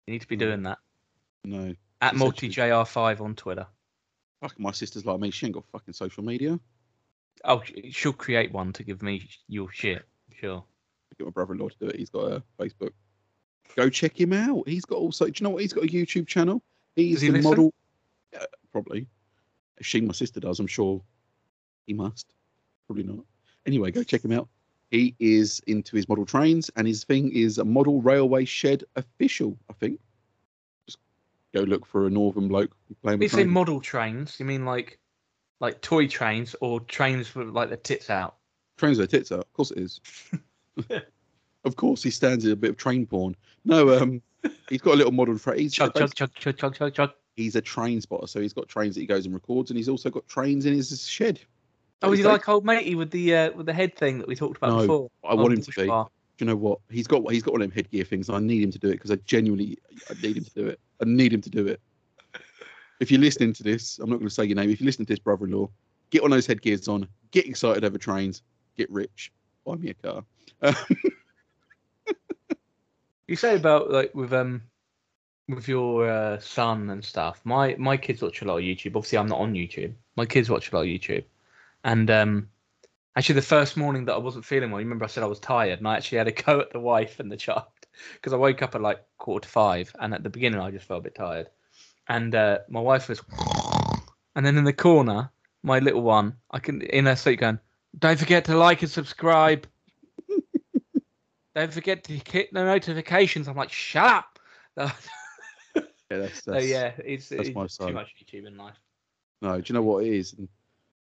[0.05, 0.45] You need to be No.
[0.45, 0.77] doing that.
[1.43, 3.67] no, At She said she- multijr5 on Twitter.
[4.41, 5.31] Fucking my sister's like me.
[5.31, 6.59] She ain't got fucking social media.
[7.45, 10.03] Oh, she'll create one to give me your shit.
[10.39, 10.63] Sure.
[11.17, 11.95] Get my brother-in-law to do it.
[11.95, 12.91] He's got a Facebook.
[13.75, 14.67] Go check him out.
[14.67, 15.25] He's got also.
[15.25, 15.61] Do you know what?
[15.61, 16.61] He's got a YouTube channel.
[16.95, 17.49] He's he the listen?
[17.49, 17.73] model.
[18.33, 19.07] Yeah, probably.
[19.77, 21.01] If she, my sister, does, I'm sure
[21.85, 22.33] he must.
[22.87, 23.25] Probably not.
[23.65, 24.47] Anyway, go check him out.
[24.91, 29.57] He is into his model trains, and his thing is a model railway shed official.
[29.69, 29.99] I think.
[31.53, 33.49] Go look for a northern bloke playing you say trains.
[33.51, 34.99] model trains, you mean like
[35.59, 38.35] like toy trains or trains with like the tits out?
[38.77, 39.39] Trains with their tits out.
[39.39, 40.01] Of course it is.
[41.65, 43.35] of course he stands in a bit of train porn.
[43.65, 44.21] No, um,
[44.69, 45.59] he's got a little model train.
[45.59, 47.11] He's, Chug, chug, chug, chug, chug, chug, chug.
[47.35, 49.89] he's a train spotter, so he's got trains that he goes and records, and he's
[49.89, 51.39] also got trains in his shed.
[52.03, 54.35] Oh, is he like old matey with the uh, with the head thing that we
[54.35, 55.11] talked about No, before?
[55.27, 55.87] I want him to be.
[55.87, 56.07] Bar.
[56.37, 56.79] Do you know what?
[56.91, 58.29] He's got he's got one of them headgear things.
[58.29, 59.79] And I need him to do it because I genuinely
[60.09, 60.79] I need him to do it.
[61.01, 61.79] I need him to do it.
[62.99, 64.69] If you're listening to this, I'm not going to say your name.
[64.69, 65.69] If you're listening to this, brother-in-law,
[66.09, 67.07] get one of those headgears on.
[67.31, 68.41] Get excited over trains.
[68.75, 69.31] Get rich.
[69.65, 70.23] Buy me a car.
[73.27, 74.61] You say about like with um
[75.49, 77.41] with your uh, son and stuff.
[77.43, 78.95] My my kids watch a lot of YouTube.
[78.95, 79.93] Obviously, I'm not on YouTube.
[80.15, 81.25] My kids watch a lot of YouTube,
[81.83, 82.49] and um
[83.17, 85.41] actually the first morning that I wasn't feeling well, you remember I said I was
[85.41, 87.65] tired, and I actually had a go at the wife and the child
[88.13, 90.85] because I woke up at like quarter to five, and at the beginning I just
[90.85, 91.49] felt a bit tired,
[92.07, 93.21] and uh, my wife was,
[94.35, 95.29] and then in the corner,
[95.63, 97.59] my little one, I can in her sleep going,
[97.99, 99.67] don't forget to like and subscribe.
[101.55, 103.47] Don't forget to hit the notifications.
[103.47, 104.39] I'm like, shut up.
[104.77, 104.91] yeah,
[106.07, 108.75] that's, so yeah, it's, that's it's my too much YouTube in life.
[109.41, 110.33] No, do you know what it is?
[110.33, 110.47] And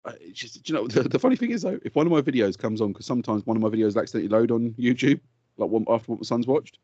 [0.05, 2.11] uh, it's just, do you know the, the funny thing is though, if one of
[2.11, 5.19] my videos comes on, because sometimes one of my videos accidentally load on YouTube,
[5.57, 6.79] like one after what my son's watched,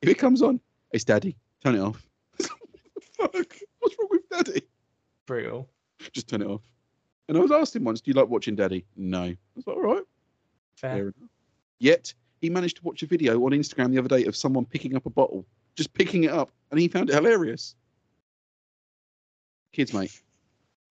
[0.00, 0.60] if it comes on,
[0.92, 2.06] it's Daddy, turn it off.
[2.38, 4.62] Fuck, what's wrong with Daddy?
[5.26, 5.68] Brutal.
[6.12, 6.62] Just turn it off.
[7.28, 9.22] And I was asked him once, "Do you like watching Daddy?" No.
[9.22, 10.02] I was like, "All right."
[10.74, 10.94] Fair.
[10.94, 11.30] Fair enough.
[11.78, 14.96] Yet he managed to watch a video on Instagram the other day of someone picking
[14.96, 15.46] up a bottle,
[15.76, 17.76] just picking it up, and he found it hilarious.
[19.72, 20.20] Kids, mate.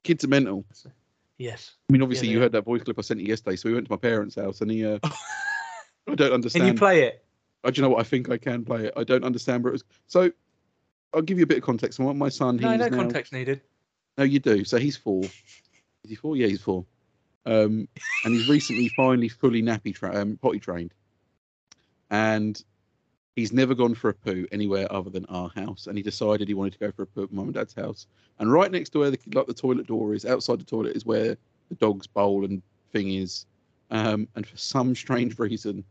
[0.04, 0.66] Kids are mental.
[1.38, 1.76] Yes.
[1.90, 3.56] I mean, obviously, they you heard that voice clip I sent you yesterday.
[3.56, 5.00] So we went to my parents' house, and he, uh,
[6.08, 6.64] I don't understand.
[6.64, 7.24] Can you play it?
[7.64, 8.00] Oh, do you know what?
[8.00, 8.94] I think I can play it.
[8.98, 10.32] I don't understand, but it was so.
[11.14, 12.00] I'll give you a bit of context.
[12.00, 13.62] My my son, he's No, no now, context needed.
[14.18, 14.64] No, you do.
[14.64, 15.24] So he's four.
[15.24, 16.36] Is he four?
[16.36, 16.86] Yeah, he's four.
[17.46, 17.88] Um,
[18.26, 20.94] and he's recently finally fully nappy tra- um, potty trained.
[22.10, 22.62] And
[23.36, 25.88] he's never gone for a poo anywhere other than our house.
[25.88, 28.08] And he decided he wanted to go for a poo at mum and dad's house.
[28.40, 31.06] And right next to where the like the toilet door is, outside the toilet is
[31.06, 31.38] where
[31.70, 32.62] the dog's bowl and
[32.92, 33.46] thing is.
[33.92, 35.84] Um, and for some strange reason,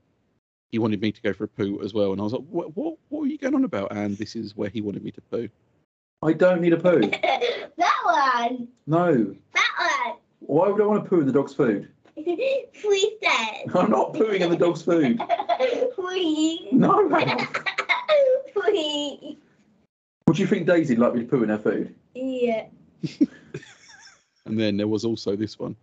[0.72, 2.12] he wanted me to go for a poo as well.
[2.12, 3.92] And I was like, what, what, what are you going on about?
[3.92, 5.48] And this is where he wanted me to poo.
[6.22, 7.00] I don't need a poo.
[7.10, 8.68] that one.
[8.86, 9.34] No.
[9.54, 10.16] That one.
[10.40, 11.88] Why would I want to poo in the dog's food?
[12.14, 12.24] one.
[12.80, 13.74] Please then.
[13.74, 15.20] I'm not pooing in the dog's food.
[15.94, 16.68] Please.
[16.72, 17.52] No, Ralph.
[18.54, 19.36] Please.
[20.26, 21.94] Would you think Daisy'd like me to poo in her food?
[22.14, 22.66] Yeah.
[24.46, 25.76] And then there was also this one.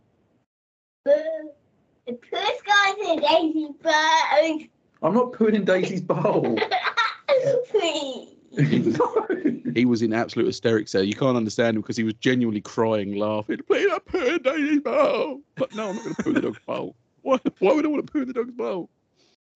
[2.08, 2.18] Boo.
[2.22, 4.70] The first guy's a daisy bird.
[5.04, 6.58] I'm not pooing in Daisy's bowl.
[7.70, 8.28] Please.
[8.98, 9.28] no.
[9.76, 11.04] He was in absolute hysterics there.
[11.04, 13.60] You can't understand him because he was genuinely crying, laughing.
[13.68, 15.42] Please, I'm pooing in Daisy's bowl.
[15.56, 16.96] But no, I'm not going to poo in the dog's bowl.
[17.22, 18.90] Why, why would I want to poo in the dog's bowl?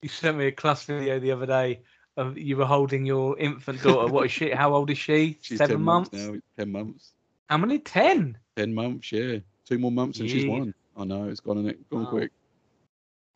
[0.01, 1.81] You sent me a class video the other day
[2.17, 4.11] of you were holding your infant daughter.
[4.11, 4.51] What is she?
[4.51, 5.37] How old is she?
[5.41, 6.11] She's Seven 10 months.
[6.11, 6.35] now.
[6.57, 7.11] 10 months.
[7.49, 7.79] How many?
[7.79, 8.37] Ten.
[8.57, 9.37] 10 months, yeah.
[9.65, 10.73] Two more months and she's one.
[10.97, 12.09] I know, it's gone, it gone Wow.
[12.09, 12.31] quick.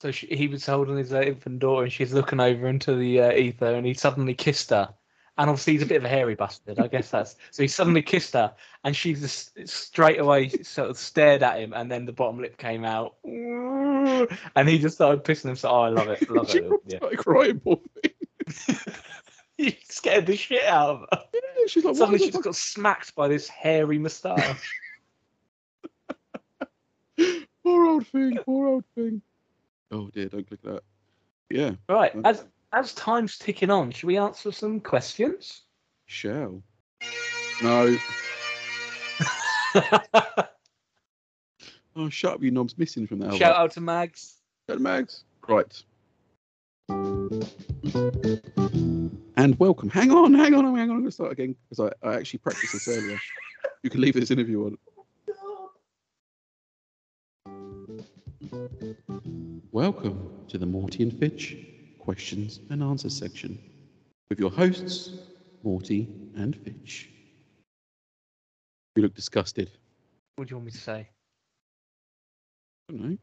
[0.01, 3.21] So she, he was holding his uh, infant daughter, and she's looking over into the
[3.21, 4.93] uh, ether, and he suddenly kissed her.
[5.38, 6.79] And obviously, he's a bit of a hairy bastard.
[6.79, 7.62] I guess that's so.
[7.63, 8.53] He suddenly kissed her,
[8.84, 12.58] and she just straight away sort of stared at him, and then the bottom lip
[12.58, 15.73] came out, and he just started pissing himself.
[15.73, 16.71] Oh, I love it, love it.
[16.86, 16.97] Yeah.
[16.97, 18.77] started crying, poor thing.
[19.58, 21.23] He scared the shit out of her.
[21.34, 24.73] Yeah, she's like, Suddenly, she just got smacked by this hairy moustache.
[27.63, 29.21] Poor old thing, poor old thing.
[29.91, 30.82] Oh dear, don't click that.
[31.50, 32.28] Yeah, right, Okay.
[32.28, 35.62] as as time's ticking on, should we answer some questions?
[36.08, 36.62] shall.
[37.63, 37.98] No.
[41.98, 43.34] Oh, shut up, you knob's missing from that.
[43.36, 44.41] Shout out to Mags.
[44.69, 45.24] Shout out, to Mags.
[45.48, 45.84] Right.
[49.38, 49.89] And welcome.
[49.89, 50.82] Hang on, hang on, hang on.
[50.82, 53.17] I'm going to start again because I, I actually practiced this earlier.
[53.84, 54.78] You can leave this interview on.
[59.75, 61.57] Welcome to the Morty and Fitch
[61.99, 63.59] questions and answers section
[64.30, 65.09] with your hosts,
[65.63, 66.07] Morty
[66.38, 67.09] and Fitch.
[68.95, 69.69] You look disgusted.
[70.38, 71.09] What do you want me to say?
[72.88, 73.17] I don't know.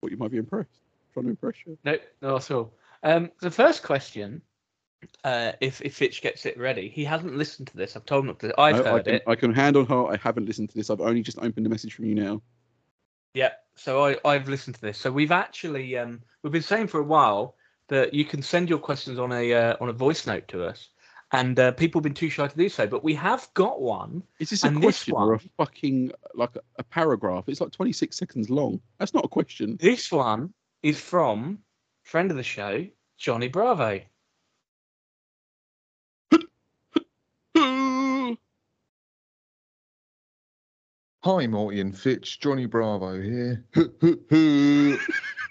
[0.00, 0.80] Thought you might be impressed.
[1.12, 1.78] Trying to impress you.
[1.84, 2.74] No, not at all.
[3.04, 4.42] Um, the first question,
[5.22, 7.94] uh, if if Fitch gets it ready, he hasn't listened to this.
[7.94, 8.52] I've told him not to.
[8.60, 9.22] I've I, I heard can, it.
[9.28, 10.12] I can hand on heart.
[10.12, 10.90] I haven't listened to this.
[10.90, 12.42] I've only just opened a message from you now.
[13.32, 14.98] Yeah, so I I've listened to this.
[14.98, 17.54] So we've actually um we've been saying for a while
[17.88, 20.88] that you can send your questions on a uh, on a voice note to us,
[21.32, 22.86] and uh, people have been too shy to do so.
[22.86, 24.22] But we have got one.
[24.40, 27.48] Is this a And this question or a one- fucking like a, a paragraph?
[27.48, 28.80] It's like 26 seconds long.
[28.98, 29.78] That's not a question.
[29.80, 30.52] This one
[30.82, 31.58] is from
[32.02, 34.00] friend of the show, Johnny Bravo.
[41.24, 42.38] Hi, Morty and Fitch.
[42.38, 43.64] Johnny Bravo here.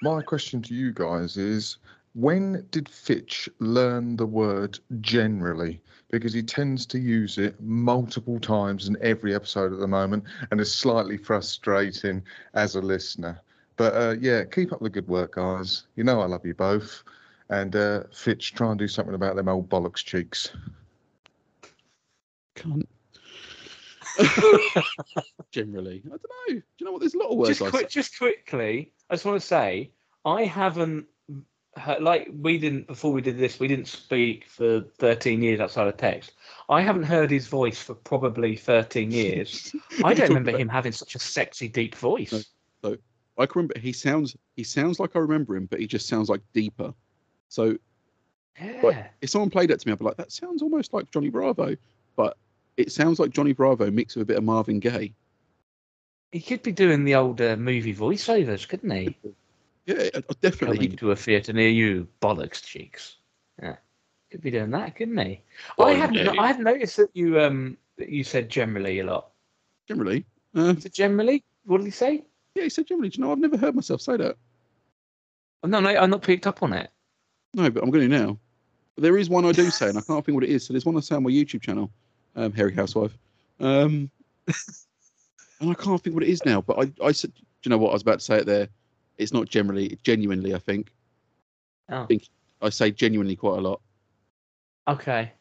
[0.01, 1.79] My question to you guys is
[2.13, 5.81] when did Fitch learn the word generally?
[6.09, 10.61] Because he tends to use it multiple times in every episode at the moment and
[10.61, 13.37] is slightly frustrating as a listener.
[13.75, 15.83] But uh, yeah, keep up the good work, guys.
[15.97, 17.03] You know I love you both.
[17.49, 20.49] And uh, Fitch, try and do something about them old bollocks cheeks.
[22.55, 22.87] Can't.
[25.51, 26.53] Generally, I don't know.
[26.55, 27.01] Do you know what?
[27.01, 29.91] There's a lot of words just just quickly, I just want to say
[30.25, 31.05] I haven't
[31.77, 33.59] heard, like we didn't before we did this.
[33.59, 36.33] We didn't speak for 13 years outside of text.
[36.69, 39.73] I haven't heard his voice for probably 13 years.
[40.03, 42.45] I don't remember him having such a sexy, deep voice.
[42.83, 42.97] No.
[43.39, 46.27] I can remember he sounds he sounds like I remember him, but he just sounds
[46.29, 46.93] like deeper.
[47.49, 47.77] So
[48.59, 49.09] Yeah.
[49.21, 51.75] if someone played that to me, I'd be like, that sounds almost like Johnny Bravo,
[52.15, 52.35] but
[52.77, 55.13] it sounds like Johnny Bravo mixed with a bit of Marvin Gaye.
[56.31, 59.17] He could be doing the old uh, movie voiceovers, couldn't he?
[59.85, 60.77] Yeah, I- I definitely.
[60.77, 63.15] Coming to a theatre near you, bollocks cheeks.
[63.61, 63.77] Yeah,
[64.31, 65.41] could be doing that, couldn't he?
[65.77, 66.15] I Well, hadn't.
[66.15, 66.33] yeah.
[66.37, 69.29] I hadn't noticed that you um that you said generally a lot.
[69.87, 70.25] Generally,
[70.55, 71.43] uh, generally?
[71.65, 72.23] What did he say?
[72.55, 73.09] yeah, he said generally.
[73.09, 74.35] Do you know, I've never heard myself say that.
[75.63, 76.89] Oh, no, no, I'm not picked up on it.
[77.53, 78.37] No, but I'm going to now.
[78.97, 80.65] There is one I do say, and I can't think what it is.
[80.65, 81.91] So there's one I say on my YouTube channel,
[82.37, 83.17] um, Hairy Housewife,
[83.59, 84.09] um,
[85.59, 86.61] and I can't think what it is now.
[86.61, 88.69] But I, I said, do you know what I was about to say it there?
[89.17, 90.53] It's not generally, genuinely.
[90.55, 90.91] I think
[91.89, 92.27] Oh, think-
[92.61, 93.81] I say genuinely quite a lot.
[94.87, 95.31] okay.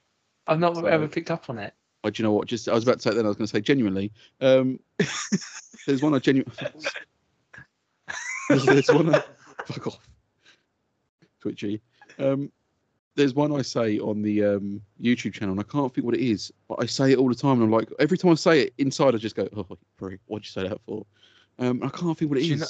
[0.48, 1.74] I've not So- ever picked up on it.
[2.04, 2.46] I, do you know what?
[2.46, 3.24] Just I was about to say it then.
[3.24, 4.12] I was going to say genuinely.
[4.40, 4.78] Um,
[5.86, 6.54] there's one I genuinely.
[8.48, 9.12] there's, there's one.
[9.14, 9.22] I,
[9.66, 9.98] fuck off.
[11.40, 11.80] Twitchy.
[12.20, 12.52] Um,
[13.16, 16.20] there's one I say on the um, YouTube channel, and I can't think what it
[16.20, 18.62] is, but I say it all the time, and I'm like, every time I say
[18.62, 21.04] it inside, I just go, "Oh, prick, what'd you say that for?"
[21.58, 22.66] Um, I can't think what it Do you, know,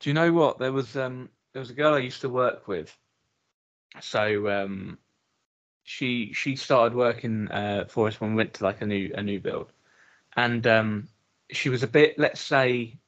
[0.00, 0.58] do you know what?
[0.58, 2.96] There was um there was a girl I used to work with.
[4.00, 4.98] So um
[5.84, 9.22] she she started working uh, for us when we went to like a new a
[9.22, 9.72] new build,
[10.36, 11.08] and um
[11.50, 12.98] she was a bit let's say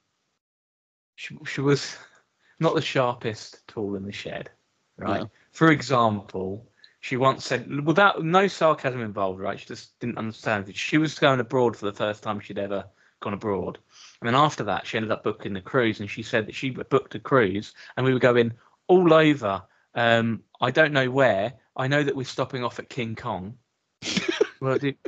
[1.16, 1.96] she she was
[2.60, 4.50] not the sharpest tool in the shed,
[4.96, 5.22] right?
[5.22, 5.30] No.
[5.56, 9.58] For example, she once said without no sarcasm involved, right?
[9.58, 10.76] She just didn't understand.
[10.76, 12.84] She was going abroad for the first time she'd ever
[13.20, 13.78] gone abroad.
[14.20, 16.68] And then after that, she ended up booking the cruise, and she said that she
[16.68, 18.52] booked a cruise, and we were going
[18.86, 19.62] all over.
[19.94, 21.54] Um, I don't know where.
[21.74, 23.56] I know that we're stopping off at King Kong.
[24.60, 24.98] well, do, do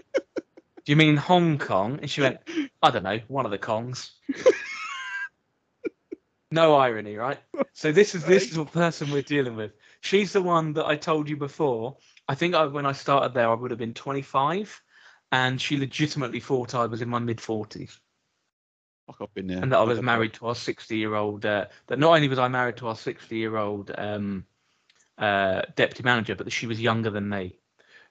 [0.86, 1.98] you mean Hong Kong?
[2.00, 2.38] And she went,
[2.82, 4.12] I don't know, one of the Kongs.
[6.50, 7.38] no irony, right?
[7.74, 9.72] So this is this is the person we're dealing with.
[10.00, 11.96] She's the one that I told you before.
[12.28, 14.82] I think I, when I started there, I would have been 25,
[15.32, 17.98] and she legitimately thought I was in my mid 40s
[19.06, 19.62] Fuck, I've been there.
[19.62, 21.46] and that I was married to our 60 year old.
[21.46, 24.44] Uh, that not only was I married to our 60 year old um,
[25.16, 27.58] uh, deputy manager, but that she was younger than me.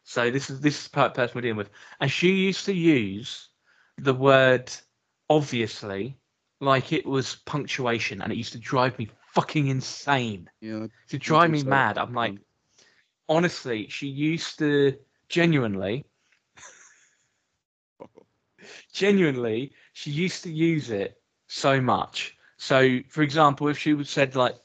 [0.03, 1.69] So this is this is the person we're dealing with,
[1.99, 3.49] and she used to use
[3.97, 4.71] the word
[5.29, 6.17] obviously
[6.59, 10.49] like it was punctuation, and it used to drive me fucking insane.
[10.61, 11.97] Yeah, To drive me also- mad.
[11.97, 12.37] I'm like,
[13.29, 14.97] honestly, she used to
[15.29, 16.05] genuinely
[18.93, 22.35] genuinely, she used to use it so much.
[22.57, 24.55] So, for example, if she would said like,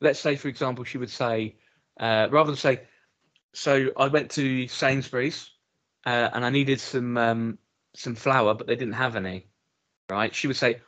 [0.00, 1.56] let's say, for example, she would say,
[1.98, 2.82] uh, rather than say,
[3.52, 5.50] so I went to Sainsbury's
[6.06, 7.58] uh, and I needed some um,
[7.94, 9.48] some flour, but they didn't have any.
[10.08, 10.34] Right?
[10.34, 10.80] She would say,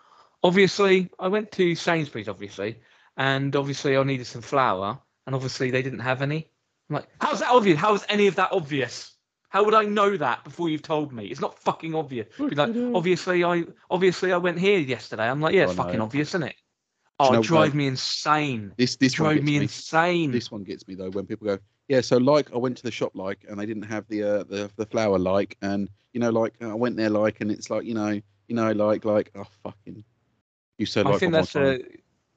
[0.43, 2.81] obviously, I went to Sainsbury's, obviously,
[3.17, 6.51] and obviously I needed some flour, and obviously they didn't have any.
[6.91, 7.79] I'm like, how's that obvious?
[7.79, 9.17] How is any of that obvious?
[9.49, 11.27] How would I know that before you've told me?
[11.27, 12.27] It's not fucking obvious.
[12.39, 15.29] Be like, obviously I obviously I went here yesterday.
[15.29, 15.83] I'm like, yeah, it's Oh, no.
[15.83, 16.57] fucking obvious, isn't it?
[17.19, 18.73] Do you Oh, know it drive me insane.
[18.79, 19.65] This this one Drove gets me me.
[19.65, 20.31] insane.
[20.31, 22.01] This one gets me though when people go, yeah.
[22.01, 24.71] So like I went to the shop like, and they didn't have the uh, the
[24.77, 27.95] the flour like, and you know like I went there like, and it's like you
[27.95, 28.09] know
[28.49, 30.03] you know like like oh fucking,
[30.83, 31.79] you said like I think that's a.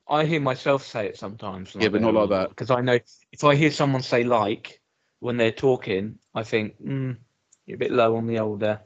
[0.08, 1.76] I hear myself say it sometimes.
[1.76, 2.50] Yeah, but not like that.
[2.50, 3.00] Because I know
[3.32, 4.80] if I hear someone say like
[5.20, 7.18] when they're talking, I think mm,
[7.66, 8.82] you're a bit low on the older,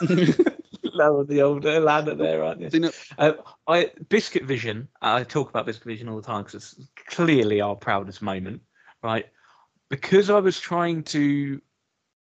[0.00, 2.90] low on the older ladder there, aren't you?
[3.18, 3.32] Uh,
[3.66, 4.86] I Biscuit Vision.
[5.02, 8.62] I talk about Biscuit Vision all the time because it's clearly our proudest moment,
[9.02, 9.26] right?
[9.90, 11.60] Because I was trying to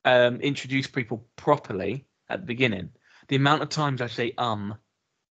[0.05, 2.91] um, introduce people properly at the beginning.
[3.27, 4.77] The amount of times I say um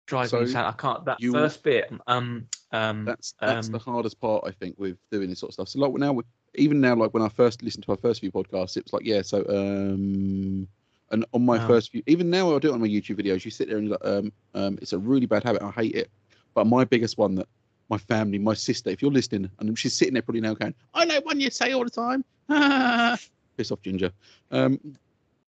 [0.09, 0.65] drives me So insane.
[0.65, 1.05] I can't.
[1.05, 4.99] That you- first bit, um, Um, That's that's Um, the hardest part, I think, with
[5.11, 5.69] doing this sort of stuff.
[5.69, 6.21] So like now,
[6.57, 9.07] even now, like when I first listened to our first few podcasts, it was like,
[9.07, 10.69] yeah, so um,
[11.11, 13.45] and on my first few, even now I do it on my YouTube videos.
[13.47, 15.63] You sit there and you're like, um, um, it's a really bad habit.
[15.63, 16.11] I hate it.
[16.53, 17.49] But my biggest one that
[17.89, 21.07] my family, my sister, if you're listening, and she's sitting there probably now going, I
[21.07, 22.23] know one you say all the time.
[23.57, 24.13] Piss off, Ginger.
[24.51, 24.79] Um,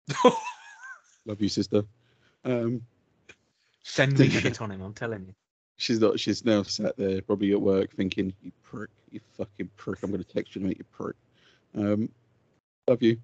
[1.26, 1.82] love you, sister.
[2.44, 2.82] Um,
[3.88, 4.82] send me shit on him.
[4.82, 5.34] I'm telling you.
[5.76, 6.18] She's not.
[6.18, 10.22] She's now sat there, probably at work, thinking, "You prick, you fucking prick." I'm going
[10.22, 11.14] to text you and make you prick.
[11.76, 12.08] Um,
[12.88, 13.18] love you.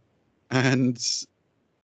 [0.50, 0.96] And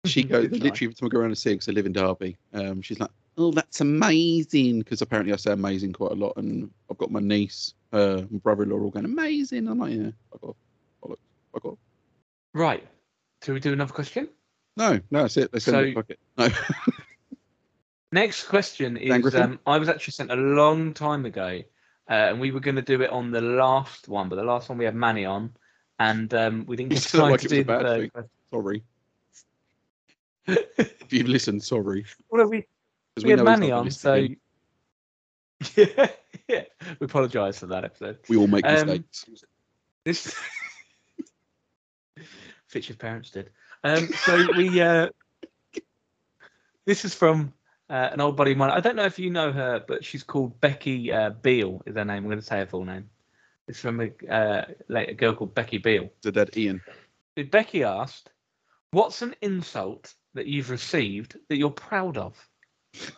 [0.06, 2.36] she goes literally to go around and see because I live in Derby.
[2.54, 6.70] Um, she's like, "Oh, that's amazing," because apparently I say amazing quite a lot, and
[6.92, 9.70] I've got my niece, uh, my brother-in-law all going amazing.
[9.70, 10.10] I'm like, yeah,
[10.44, 10.56] off,
[11.02, 11.18] bollocks,
[11.54, 11.78] fuck off.
[12.54, 12.86] Right.
[13.42, 14.28] Do we do another question?
[14.76, 15.52] No, no, that's it.
[15.52, 15.94] They send So-.
[15.94, 16.20] Fuck it.
[16.38, 16.50] No.
[18.12, 21.62] Next question is um, I was actually sent a long time ago,
[22.10, 24.70] uh, and we were going to do it on the last one, but the last
[24.70, 25.54] one we had Manny on,
[26.00, 28.30] and um, we didn't get time like to it was a do the third question.
[28.52, 28.84] sorry.
[31.08, 32.06] If you've listened, sorry.
[32.30, 32.62] Well, we,
[33.16, 34.14] 'Cause we had Manny on, so
[35.76, 36.10] yeah,
[36.48, 36.64] yeah.
[37.00, 38.20] We apologise for that episode.
[38.30, 39.26] we all make Um, mistakes.
[40.06, 40.36] This
[42.68, 43.50] Fitch's parents did.
[43.84, 45.10] Um, so we uh,
[46.86, 47.54] this is from
[47.90, 48.72] uh, an old buddy of mine.
[48.72, 51.82] I don't know if you know her, but she's called Becky uh, Beale.
[51.86, 52.18] Is her name?
[52.18, 53.10] I'm going to say her full name.
[53.68, 56.10] It's from a, uh, like a girl called Becky Beale.
[56.22, 56.82] The dead Ian.
[57.52, 58.32] Becky asked,
[58.92, 62.50] "What's an insult that you've received that you're proud of?"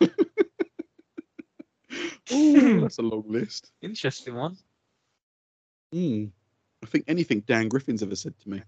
[2.32, 3.72] Ooh, that's a long list.
[3.82, 4.56] Interesting one.
[5.92, 6.26] Hmm.
[6.82, 8.62] I think anything Dan Griffin's ever said to me.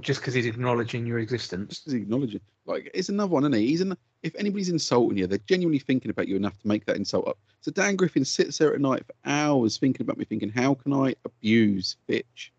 [0.00, 1.76] Just because he's acknowledging your existence.
[1.76, 2.40] Just as acknowledging.
[2.66, 3.66] Like, it's another one, isn't he?
[3.66, 6.96] He's in, if anybody's insulting you, they're genuinely thinking about you enough to make that
[6.96, 7.38] insult up.
[7.60, 10.92] So Dan Griffin sits there at night for hours thinking about me, thinking, how can
[10.92, 12.52] I abuse Fitch?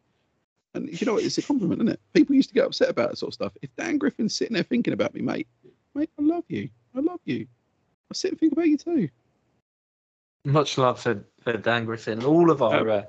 [0.74, 1.24] And you know what?
[1.24, 2.00] It's a compliment, isn't it?
[2.14, 3.54] People used to get upset about that sort of stuff.
[3.62, 5.48] If Dan Griffin's sitting there thinking about me, mate,
[5.96, 6.70] mate, I love you.
[6.96, 7.48] I love you.
[8.12, 9.10] I sit and think about you too.
[10.46, 13.04] Much love for, for Dan Griffin and all of our uh,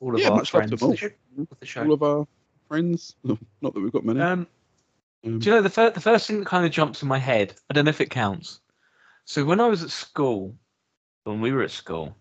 [0.00, 0.90] all of yeah, our much love friends to of all.
[0.90, 1.82] the, of show.
[1.82, 2.26] All of our
[2.68, 3.16] friends.
[3.24, 3.38] Not
[3.74, 4.20] that we've got many.
[4.20, 4.46] Um,
[5.26, 7.54] do you know the first the first thing that kind of jumps in my head?
[7.68, 8.60] I don't know if it counts.
[9.24, 10.54] So when I was at school,
[11.24, 12.16] when we were at school,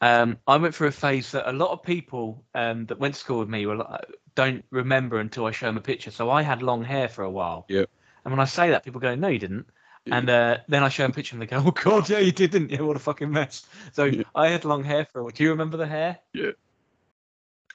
[0.00, 3.20] um, I went through a phase that a lot of people um, that went to
[3.20, 6.10] school with me were like, don't remember until I show them a picture.
[6.10, 7.66] So I had long hair for a while.
[7.68, 7.84] Yeah.
[8.24, 9.66] And when I say that, people go, "No, you didn't."
[10.06, 10.16] Yeah.
[10.16, 12.32] And uh, then I show them a picture and they go, "Oh God, yeah, you
[12.32, 12.70] didn't.
[12.70, 14.24] Yeah, what a fucking mess." So Yeah.
[14.34, 15.32] I had long hair for a while.
[15.32, 16.18] Do you remember the hair?
[16.32, 16.52] Yeah.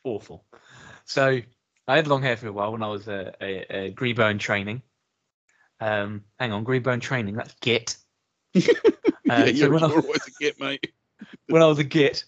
[0.03, 0.43] Awful.
[1.05, 1.41] So
[1.87, 4.81] I had long hair for a while when I was a, a, a Greebone training.
[5.79, 7.35] Um, hang on, Greebone training.
[7.35, 7.97] That's git.
[8.53, 8.73] yeah,
[9.29, 10.91] Uh, so you're, when I- you're always a git, mate.
[11.47, 12.23] when I was a git.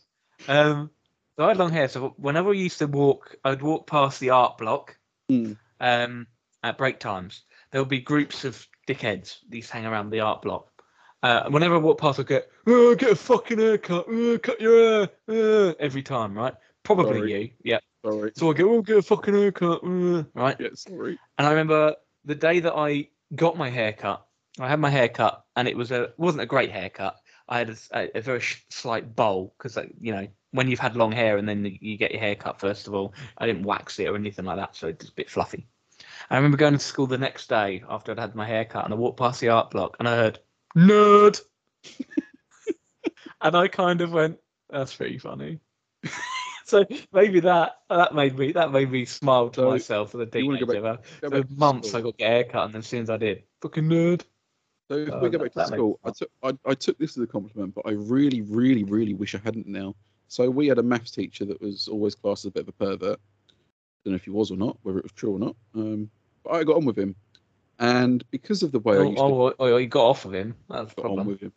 [0.47, 0.91] Um,
[1.37, 1.87] so I had long hair.
[1.87, 4.97] So whenever I used to walk, I'd walk past the art block
[5.29, 5.53] Hmm.
[5.79, 6.27] um,
[6.63, 7.43] at break times.
[7.71, 9.39] There would be groups of dickheads.
[9.49, 10.71] These hang around the art block.
[11.23, 15.07] Uh, whenever I walk past, I get, oh, get a fucking haircut, oh, cut your
[15.27, 16.53] hair, uh," every time, right?
[16.83, 17.41] Probably Sorry.
[17.41, 17.79] you, yeah.
[18.05, 18.31] Sorry.
[18.35, 20.55] So I go, oh, get a fucking haircut, uh," right?
[20.59, 21.19] Yeah, sorry.
[21.37, 21.95] And I remember
[22.25, 24.25] the day that I got my haircut,
[24.59, 27.17] I had my haircut, and it was a wasn't a great haircut.
[27.49, 31.37] I had a very sh- slight bowl because, you know, when you've had long hair
[31.37, 34.15] and then you get your hair cut, first of all, I didn't wax it or
[34.15, 35.65] anything like that, so it's a bit fluffy.
[36.29, 38.97] I remember going to school the next day after I'd had my haircut, and I
[38.97, 40.39] walked past the art block, and I heard
[40.75, 41.39] nerd,
[43.41, 44.39] and I kind of went,
[44.69, 45.59] "That's pretty funny."
[46.69, 50.43] so maybe that that made me that made me smile to So, myself for the
[50.43, 51.95] wanna go back- For Go back months.
[51.95, 54.23] I got a haircut, and then as soon as I did, fucking nerd.
[54.89, 57.23] So if Oh, we go back to school, I took I, I took this as
[57.23, 59.95] a compliment, but I really, really, really wish I hadn't now.
[60.27, 62.71] So we had a maths teacher that was always classed as a bit of a
[62.73, 63.19] pervert.
[64.03, 65.55] Don't know if he was or not, whether it was true or not.
[65.73, 66.09] Um,
[66.43, 67.15] but I got on with him,
[67.79, 70.33] and because of the way I Oh, used to oh, oh, you got off of
[70.33, 70.53] him.
[70.69, 71.27] That's the problem.
[71.27, 71.53] with him,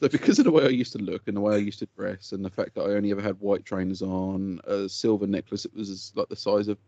[0.00, 1.78] well, so because of the way I used to look and the way I used
[1.80, 5.26] to dress, and the fact that I only ever had white trainers on, a silver
[5.26, 6.78] necklace that was like the size of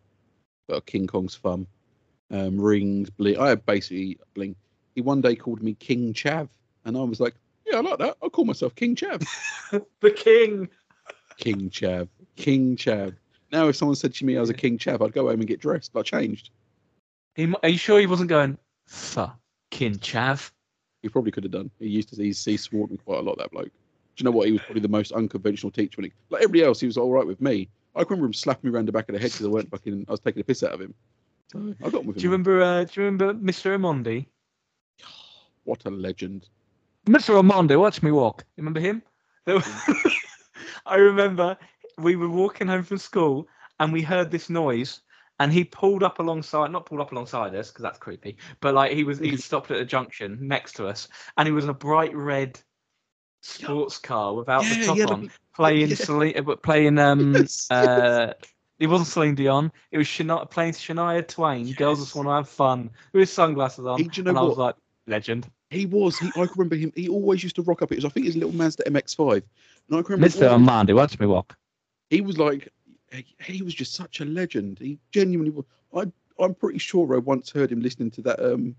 [0.68, 1.66] about King Kong's thumb,
[2.30, 3.38] um, rings, bling.
[3.38, 4.56] I had basically bling.
[4.94, 6.48] He one day called me King Chav,
[6.84, 7.34] and I was like,
[7.66, 8.16] "Yeah, I like that.
[8.22, 9.26] I'll call myself King Chav."
[10.00, 10.68] the king.
[11.36, 13.16] King Chav, King Chav.
[13.50, 15.46] Now, if someone said to me I was a King Chav, I'd go home and
[15.46, 16.50] get dressed, but I changed.
[17.34, 20.50] He, are you sure he wasn't going fucking chav?
[21.02, 21.70] He probably could have done.
[21.78, 22.32] He used to.
[22.32, 23.38] see, at me quite a lot.
[23.38, 23.66] That bloke.
[23.66, 23.70] Do
[24.16, 24.46] you know what?
[24.46, 25.96] He was probably the most unconventional teacher.
[25.96, 27.68] When he, like everybody else, he was all right with me.
[27.94, 29.70] I can remember him slapping me around the back of the head because I weren't
[29.70, 30.06] fucking.
[30.08, 30.94] I was taking a piss out of him.
[31.50, 32.20] So I got with him.
[32.20, 32.62] Do you remember?
[32.62, 33.76] Uh, do you remember Mr.
[33.76, 34.26] Amondi?
[35.64, 36.48] What a legend.
[37.06, 37.40] Mr.
[37.40, 38.44] Amondi, watch me walk.
[38.56, 39.02] You remember him?
[40.86, 41.56] I remember
[41.98, 43.46] we were walking home from school
[43.78, 45.02] and we heard this noise
[45.42, 48.92] and he pulled up alongside not pulled up alongside us because that's creepy but like
[48.92, 51.74] he was he stopped at a junction next to us and he was in a
[51.74, 52.58] bright red
[53.42, 55.94] sports car without Yeah, the top he had a on playing yeah.
[55.96, 58.32] Celine, but playing um Yes, uh
[58.78, 59.70] it wasn't Celine Dion.
[59.92, 61.72] It was Shania, playing Shania Twain.
[61.74, 63.98] Girls just want to have fun with his sunglasses on.
[63.98, 64.64] Hey, do you know and I was what?
[64.64, 64.74] like,
[65.06, 65.48] legend.
[65.70, 66.18] He was.
[66.18, 66.92] He, I can remember him.
[66.96, 67.92] He always used to rock up.
[67.92, 69.34] It was, I think, his little Mazda MX-5.
[69.34, 69.42] And
[69.90, 71.56] I can remember Mister all- Mandy, watch me walk.
[72.10, 72.68] he was like,
[73.12, 74.78] he, he was just such a legend.
[74.78, 75.64] He genuinely was.
[75.94, 76.10] I,
[76.42, 78.40] I'm pretty sure I once heard him listening to that.
[78.40, 78.74] Um,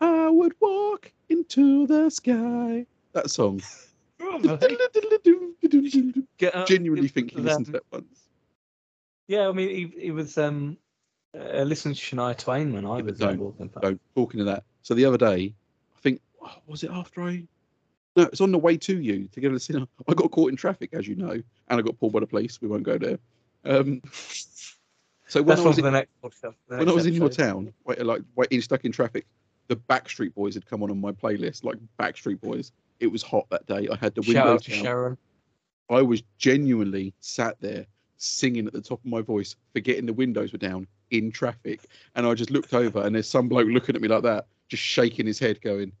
[0.00, 2.86] I would walk into the sky.
[3.12, 3.62] That song.
[6.38, 8.28] Get up, Genuinely think he listened to that once.
[9.28, 10.76] Yeah, I mean, he, he was um
[11.38, 13.84] uh, listening to Shania Twain when I was don't- walking past.
[13.84, 15.54] So talking to that, so the other day,
[15.96, 17.44] I think oh, was it after I?
[18.16, 19.86] No, it's on the way to you to go to the cinema.
[20.08, 22.60] I got caught in traffic, as you know, and I got pulled by the police.
[22.62, 23.18] We won't go there.
[23.64, 24.00] Um,
[25.28, 26.54] so when That's I was for the in, next podcast.
[26.68, 29.26] the when I next was in your town, wait, like waiting stuck in traffic,
[29.68, 32.72] the Backstreet Boys had come on on my playlist, like Backstreet Boys.
[33.00, 33.88] It was hot that day.
[33.92, 34.82] I had the Shout windows to down.
[34.82, 35.18] Sharon.
[35.90, 37.86] I was genuinely sat there
[38.16, 41.82] singing at the top of my voice, forgetting the windows were down in traffic.
[42.14, 44.82] And I just looked over and there's some bloke looking at me like that, just
[44.82, 45.92] shaking his head, going,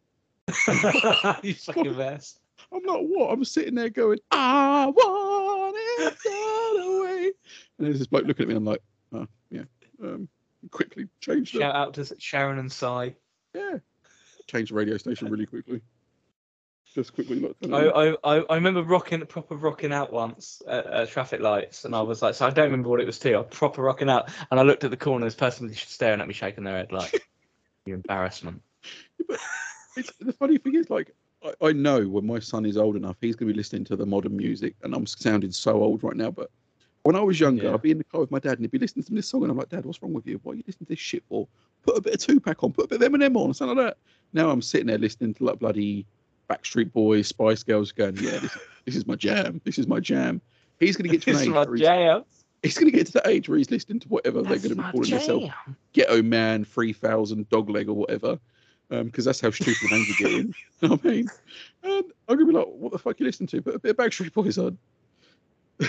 [1.42, 2.38] you fucking mess.
[2.72, 3.32] I'm like, what?
[3.32, 7.32] I'm sitting there going, I want it that way.
[7.78, 8.82] And there's this bloke looking at me and I'm like,
[9.12, 9.62] oh, yeah.
[10.02, 10.28] Um,
[10.70, 11.50] quickly change.
[11.50, 13.14] Shout out to Sharon and Cy.
[13.54, 13.78] yeah.
[14.46, 15.80] Change the radio station really quickly.
[16.94, 17.56] Just quickly look.
[17.64, 21.94] I, I, I I remember rocking proper rocking out once at, at traffic lights, and
[21.94, 23.38] I was like, so I don't remember what it was to.
[23.38, 25.26] I proper rocking out, and I looked at the corner.
[25.26, 27.28] This person was staring at me, shaking their head like,
[27.86, 28.62] "You embarrassment."
[29.96, 31.12] It's, the funny thing is, like,
[31.44, 33.96] I, I know when my son is old enough, he's going to be listening to
[33.96, 36.30] the modern music, and I'm sounding so old right now.
[36.30, 36.50] But
[37.02, 37.74] when I was younger, Yeah.
[37.74, 39.42] I'd be in the car with my dad, and he'd be listening to this song,
[39.42, 40.40] and I'm like, Dad, what's wrong with you?
[40.42, 41.46] Why are you listening to this shit for?
[41.82, 43.98] Put a bit of Tupac on, put a bit of Eminem on, something like that.
[44.32, 46.04] Now I'm sitting there listening to like bloody
[46.50, 49.60] Backstreet Boys, Spice Girls, going, yeah, this, this is my jam.
[49.64, 50.40] This is my jam.
[50.80, 52.24] He's going to get to an age my where he's, jam.
[52.62, 54.82] he's to get to that age where he's listening to whatever they're going to be
[54.82, 55.48] calling themselves.
[55.92, 58.38] Ghetto Man, 3000, Dogleg, or whatever.
[58.88, 60.54] Because that's how stupid names are getting.
[60.82, 61.26] You know what I mean?
[61.82, 63.62] And I'm to be like, what the fuck you listening to?
[63.62, 64.76] But a bit of Backstreet Boys on.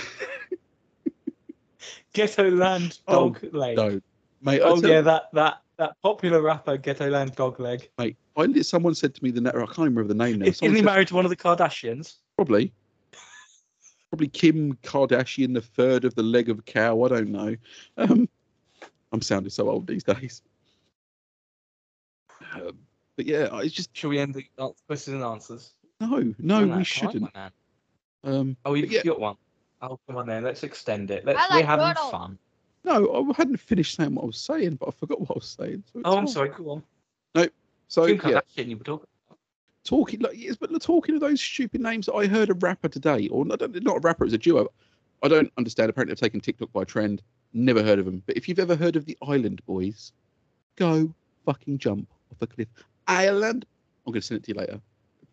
[2.13, 3.75] Ghetto Land Oh, Dog Leg.
[3.75, 4.01] No.
[4.41, 7.89] Mate, Oh yeah, that that that popular rapper Ghetto Land Dog Leg.
[7.97, 10.45] mate, I, li- someone said to me the net, I can't remember the name now.
[10.45, 12.15] Isn't he married to one of the Kardashians?
[12.37, 12.71] Probably.
[14.09, 17.03] Probably Kim Kardashian, the third of the leg of a cow.
[17.03, 17.55] I don't know.
[17.97, 18.29] Um,
[19.11, 20.41] I'm sounding so old these days.
[22.53, 22.77] Um,
[23.18, 25.72] but yeah, it's just Shall we end the uh, questions and answers?
[25.99, 27.30] no, no, we shouldn't.
[28.24, 29.03] Um, Oh, you've yeah.
[29.03, 29.36] got one.
[29.82, 30.43] Oh, come on then.
[30.43, 31.26] Let's extend it.
[31.26, 31.39] Let's.
[31.49, 32.11] I we're having Wordle.
[32.11, 32.38] fun.
[32.84, 35.55] no, I hadn't finished saying what I was saying, but I forgot what I was
[35.59, 35.84] saying.
[35.91, 36.34] So Oh, I'm fine.
[36.34, 36.49] sorry.
[36.49, 36.84] Go on.
[37.36, 37.47] No.
[37.88, 39.07] So Kim yeah, Kardashian, you were talking.
[39.84, 43.45] talking like yes, but talking of those stupid names, I heard a rapper today, or
[43.45, 44.68] not, not a rapper, it's a duo.
[45.24, 45.89] I don't understand.
[45.89, 47.22] Apparently, they've taken TikTok by trend.
[47.53, 48.22] Never heard of them.
[48.26, 50.11] But if you've ever heard of the Island Boys,
[50.76, 51.11] go
[51.45, 52.68] fucking jump off a cliff.
[53.08, 53.66] Island.
[54.05, 54.80] I'm going to send it to you later,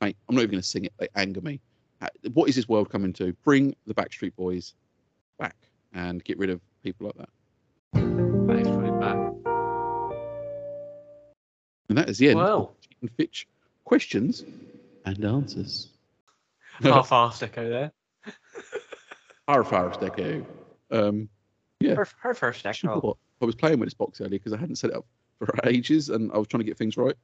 [0.01, 0.16] mate.
[0.29, 0.93] I'm not even going to sing it.
[0.99, 1.61] They anger me.
[2.01, 3.33] Uh, What is this world coming to?
[3.45, 4.75] Bring the Backstreet Boys
[5.39, 5.57] back
[5.93, 7.29] and get rid of people like that.
[7.95, 9.16] Thanks for it back.
[11.89, 12.41] And that is the end.
[12.41, 12.77] of Well,
[13.16, 13.47] Fitch
[13.85, 14.45] questions
[15.05, 15.89] and answers.
[16.83, 17.93] half-assed echo there.
[19.47, 20.45] Our Forest Echo.
[20.91, 21.29] Um,
[21.81, 21.95] Yeah.
[21.95, 23.09] Her, her first Do you know echo.
[23.09, 23.16] what?
[23.43, 25.05] I was playing with this box earlier because I hadn't set it up
[25.39, 27.14] for ages and I was trying to get things right.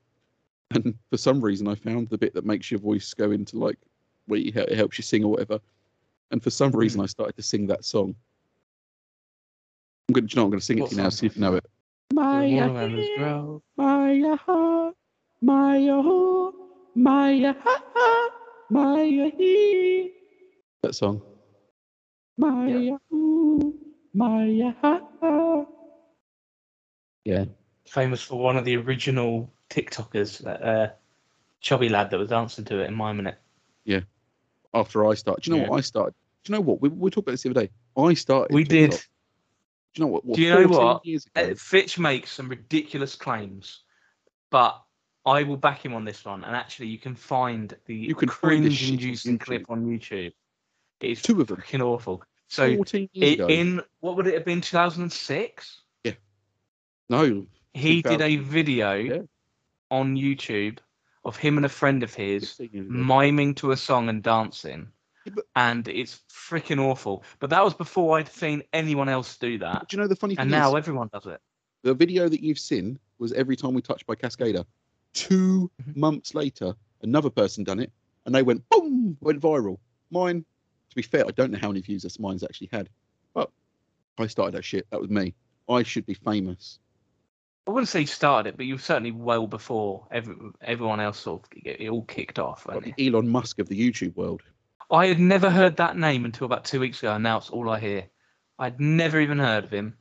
[0.73, 3.79] And for some reason, I found the bit that makes your voice go into like
[4.27, 5.59] where you, it helps you sing or whatever.
[6.31, 7.05] And for some reason, hmm.
[7.05, 8.15] I started to sing that song.
[10.09, 11.27] I'm going to, you know, I'm going to sing it What to you now, see
[11.27, 11.65] if you know it.
[12.13, 12.69] Maya,
[13.19, 13.63] Grove.
[13.77, 14.37] Maya,
[15.41, 16.11] Maya,
[16.95, 17.55] Maya,
[18.71, 20.09] Maya,
[20.83, 21.23] that song.
[22.37, 22.97] Maya,
[24.15, 24.73] Maya.
[27.25, 27.45] Yeah.
[27.87, 30.91] famous for one of the original TikTokers, that uh,
[31.61, 33.39] chubby lad that was dancing to it in my minute.
[33.85, 34.01] Yeah.
[34.75, 35.71] After I started, do you know Yeah.
[35.71, 36.15] what I started?
[36.45, 37.71] Do you know what we, we talked about this the other day?
[37.97, 38.55] I started.
[38.55, 38.91] We did.
[38.93, 38.97] Do
[39.95, 40.25] you know what?
[40.25, 41.03] what Do you know what?
[41.35, 43.81] Uh, Fitch makes some ridiculous claims,
[44.51, 44.81] but
[45.27, 46.45] I will back him on this one.
[46.45, 49.85] And actually, you can find the You can find this shit on cringe-inducing clip on
[49.85, 50.33] YouTube.
[51.01, 51.59] It's two of them.
[51.59, 52.23] freaking awful.
[52.49, 53.47] So 14 years i ago.
[53.49, 54.61] in what would it have been?
[54.61, 55.83] 2006.
[56.05, 56.13] Yeah.
[57.09, 59.19] no, He did a video yeah.
[59.91, 60.79] On YouTube
[61.25, 64.89] of him and a friend of his miming to a song and dancing.
[65.35, 67.25] But- And it's freaking awful.
[67.41, 69.89] But that was before I'd seen anyone else do that.
[69.89, 71.41] Do you know the funny thing And now everyone does it.
[71.83, 74.65] the video that you've seen was every time we touched by Cascada.
[75.13, 75.97] Two Mhm.
[75.97, 77.93] months later, another person done it,
[78.25, 79.79] and they went boom, went viral.
[80.11, 80.45] Mine,
[80.89, 82.89] to be fair, I don't know how many views this mine's actually had,
[83.35, 83.51] but
[84.19, 84.89] I started that shit.
[84.91, 85.35] That was me.
[85.69, 86.79] I should be famous.
[87.67, 91.19] I wouldn't say you started it, but you were certainly well before every, everyone else
[91.21, 92.67] sort of it all kicked off.
[92.67, 94.43] Like the Elon Musk of the YouTube world.
[94.91, 97.71] I had never heard that name until about two weeks ago, and now it's all
[97.71, 98.07] I hear.
[98.59, 99.97] I'd never even heard of him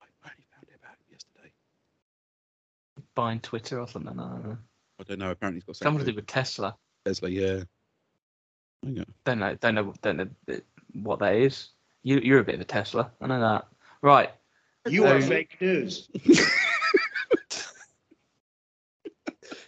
[0.00, 1.52] I only found out about it yesterday.
[3.14, 4.18] buying Twitter or something.
[4.18, 4.58] I don't know.
[5.00, 5.30] I don't know.
[5.32, 6.76] Apparently, he's got Something to do with Tesla.
[7.04, 7.28] Tesla.
[7.28, 7.64] Yeah.
[8.84, 9.06] Hang on.
[9.24, 9.54] Don't know.
[9.56, 9.94] Don't know.
[10.02, 10.60] Don't know
[11.02, 11.70] what that is.
[12.04, 13.10] You, you're a bit of a Tesla.
[13.20, 13.66] I know that.
[14.00, 14.30] Right.
[14.86, 16.08] You are Um, fake news.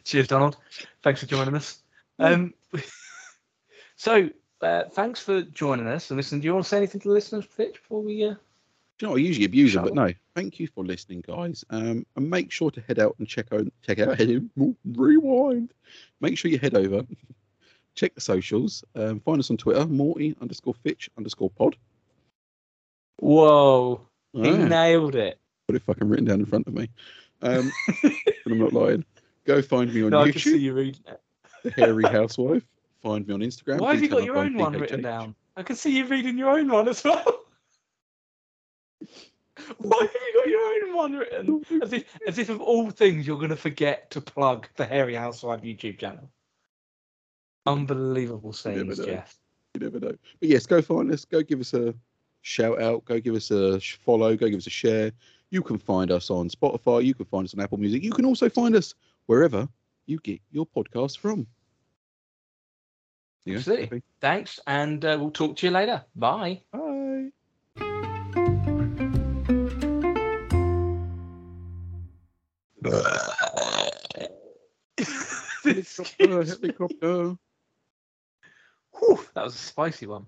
[0.07, 0.57] Cheers, Donald.
[1.03, 1.83] Thanks for joining us.
[2.21, 2.55] Um,
[3.97, 4.31] so,
[4.63, 6.43] uh, thanks for joining us and listening.
[6.43, 8.25] Do you want to say anything to the listeners, Fitch, before we?
[8.25, 8.35] Uh...
[8.99, 10.13] Do you know, I usually abuse them, but no.
[10.37, 11.65] Thank you for listening, guys.
[11.71, 14.19] Um, and make sure to head out and check out, check out,
[14.85, 15.73] rewind.
[16.21, 17.03] Make sure you head over,
[17.97, 18.85] check the socials.
[18.95, 21.77] Um, find us on Twitter, Morty underscore Fitch underscore Pod.
[23.19, 24.03] Whoa!
[24.33, 25.41] He Ah, nailed it.
[25.69, 26.89] got it fucking written down in front of me.
[27.43, 28.13] Um, and
[28.47, 29.05] I'm not lying.
[29.47, 31.21] Go find me on No, I can see YouTube, you reading it.
[31.63, 32.65] The Hairy Housewife.
[33.03, 33.81] Find me on Instagram.
[33.81, 35.35] Why have you got your own one written down?
[35.57, 37.25] I can see you reading your own one as well.
[39.79, 41.65] Why have you got your own one written?
[41.83, 45.15] As if, as if of all things you're going to forget to plug the Hairy
[45.15, 46.29] Housewife YouTube channel.
[47.65, 48.99] Unbelievable scenes.
[48.99, 49.39] Jeff.
[49.75, 50.15] You never know.
[50.41, 51.25] But yes, go find us.
[51.25, 51.95] Go give us a
[52.43, 53.05] shout out.
[53.05, 54.37] Go give us a follow.
[54.37, 55.13] Go give us a share.
[55.51, 57.05] You can find us on Spotify.
[57.05, 58.03] You can find us on Apple Music.
[58.03, 58.95] You can also find us
[59.27, 59.69] wherever
[60.07, 61.47] you get your podcast from.
[63.45, 63.85] Yeah, Absolutely.
[63.87, 64.03] happy?
[64.21, 66.05] Thanks, and uh, we'll talk to you later.
[66.17, 66.63] Bye.
[66.73, 67.31] Bye.
[75.65, 77.37] Helicopter, helicopter.
[78.99, 80.27] Whew, that was a spicy one.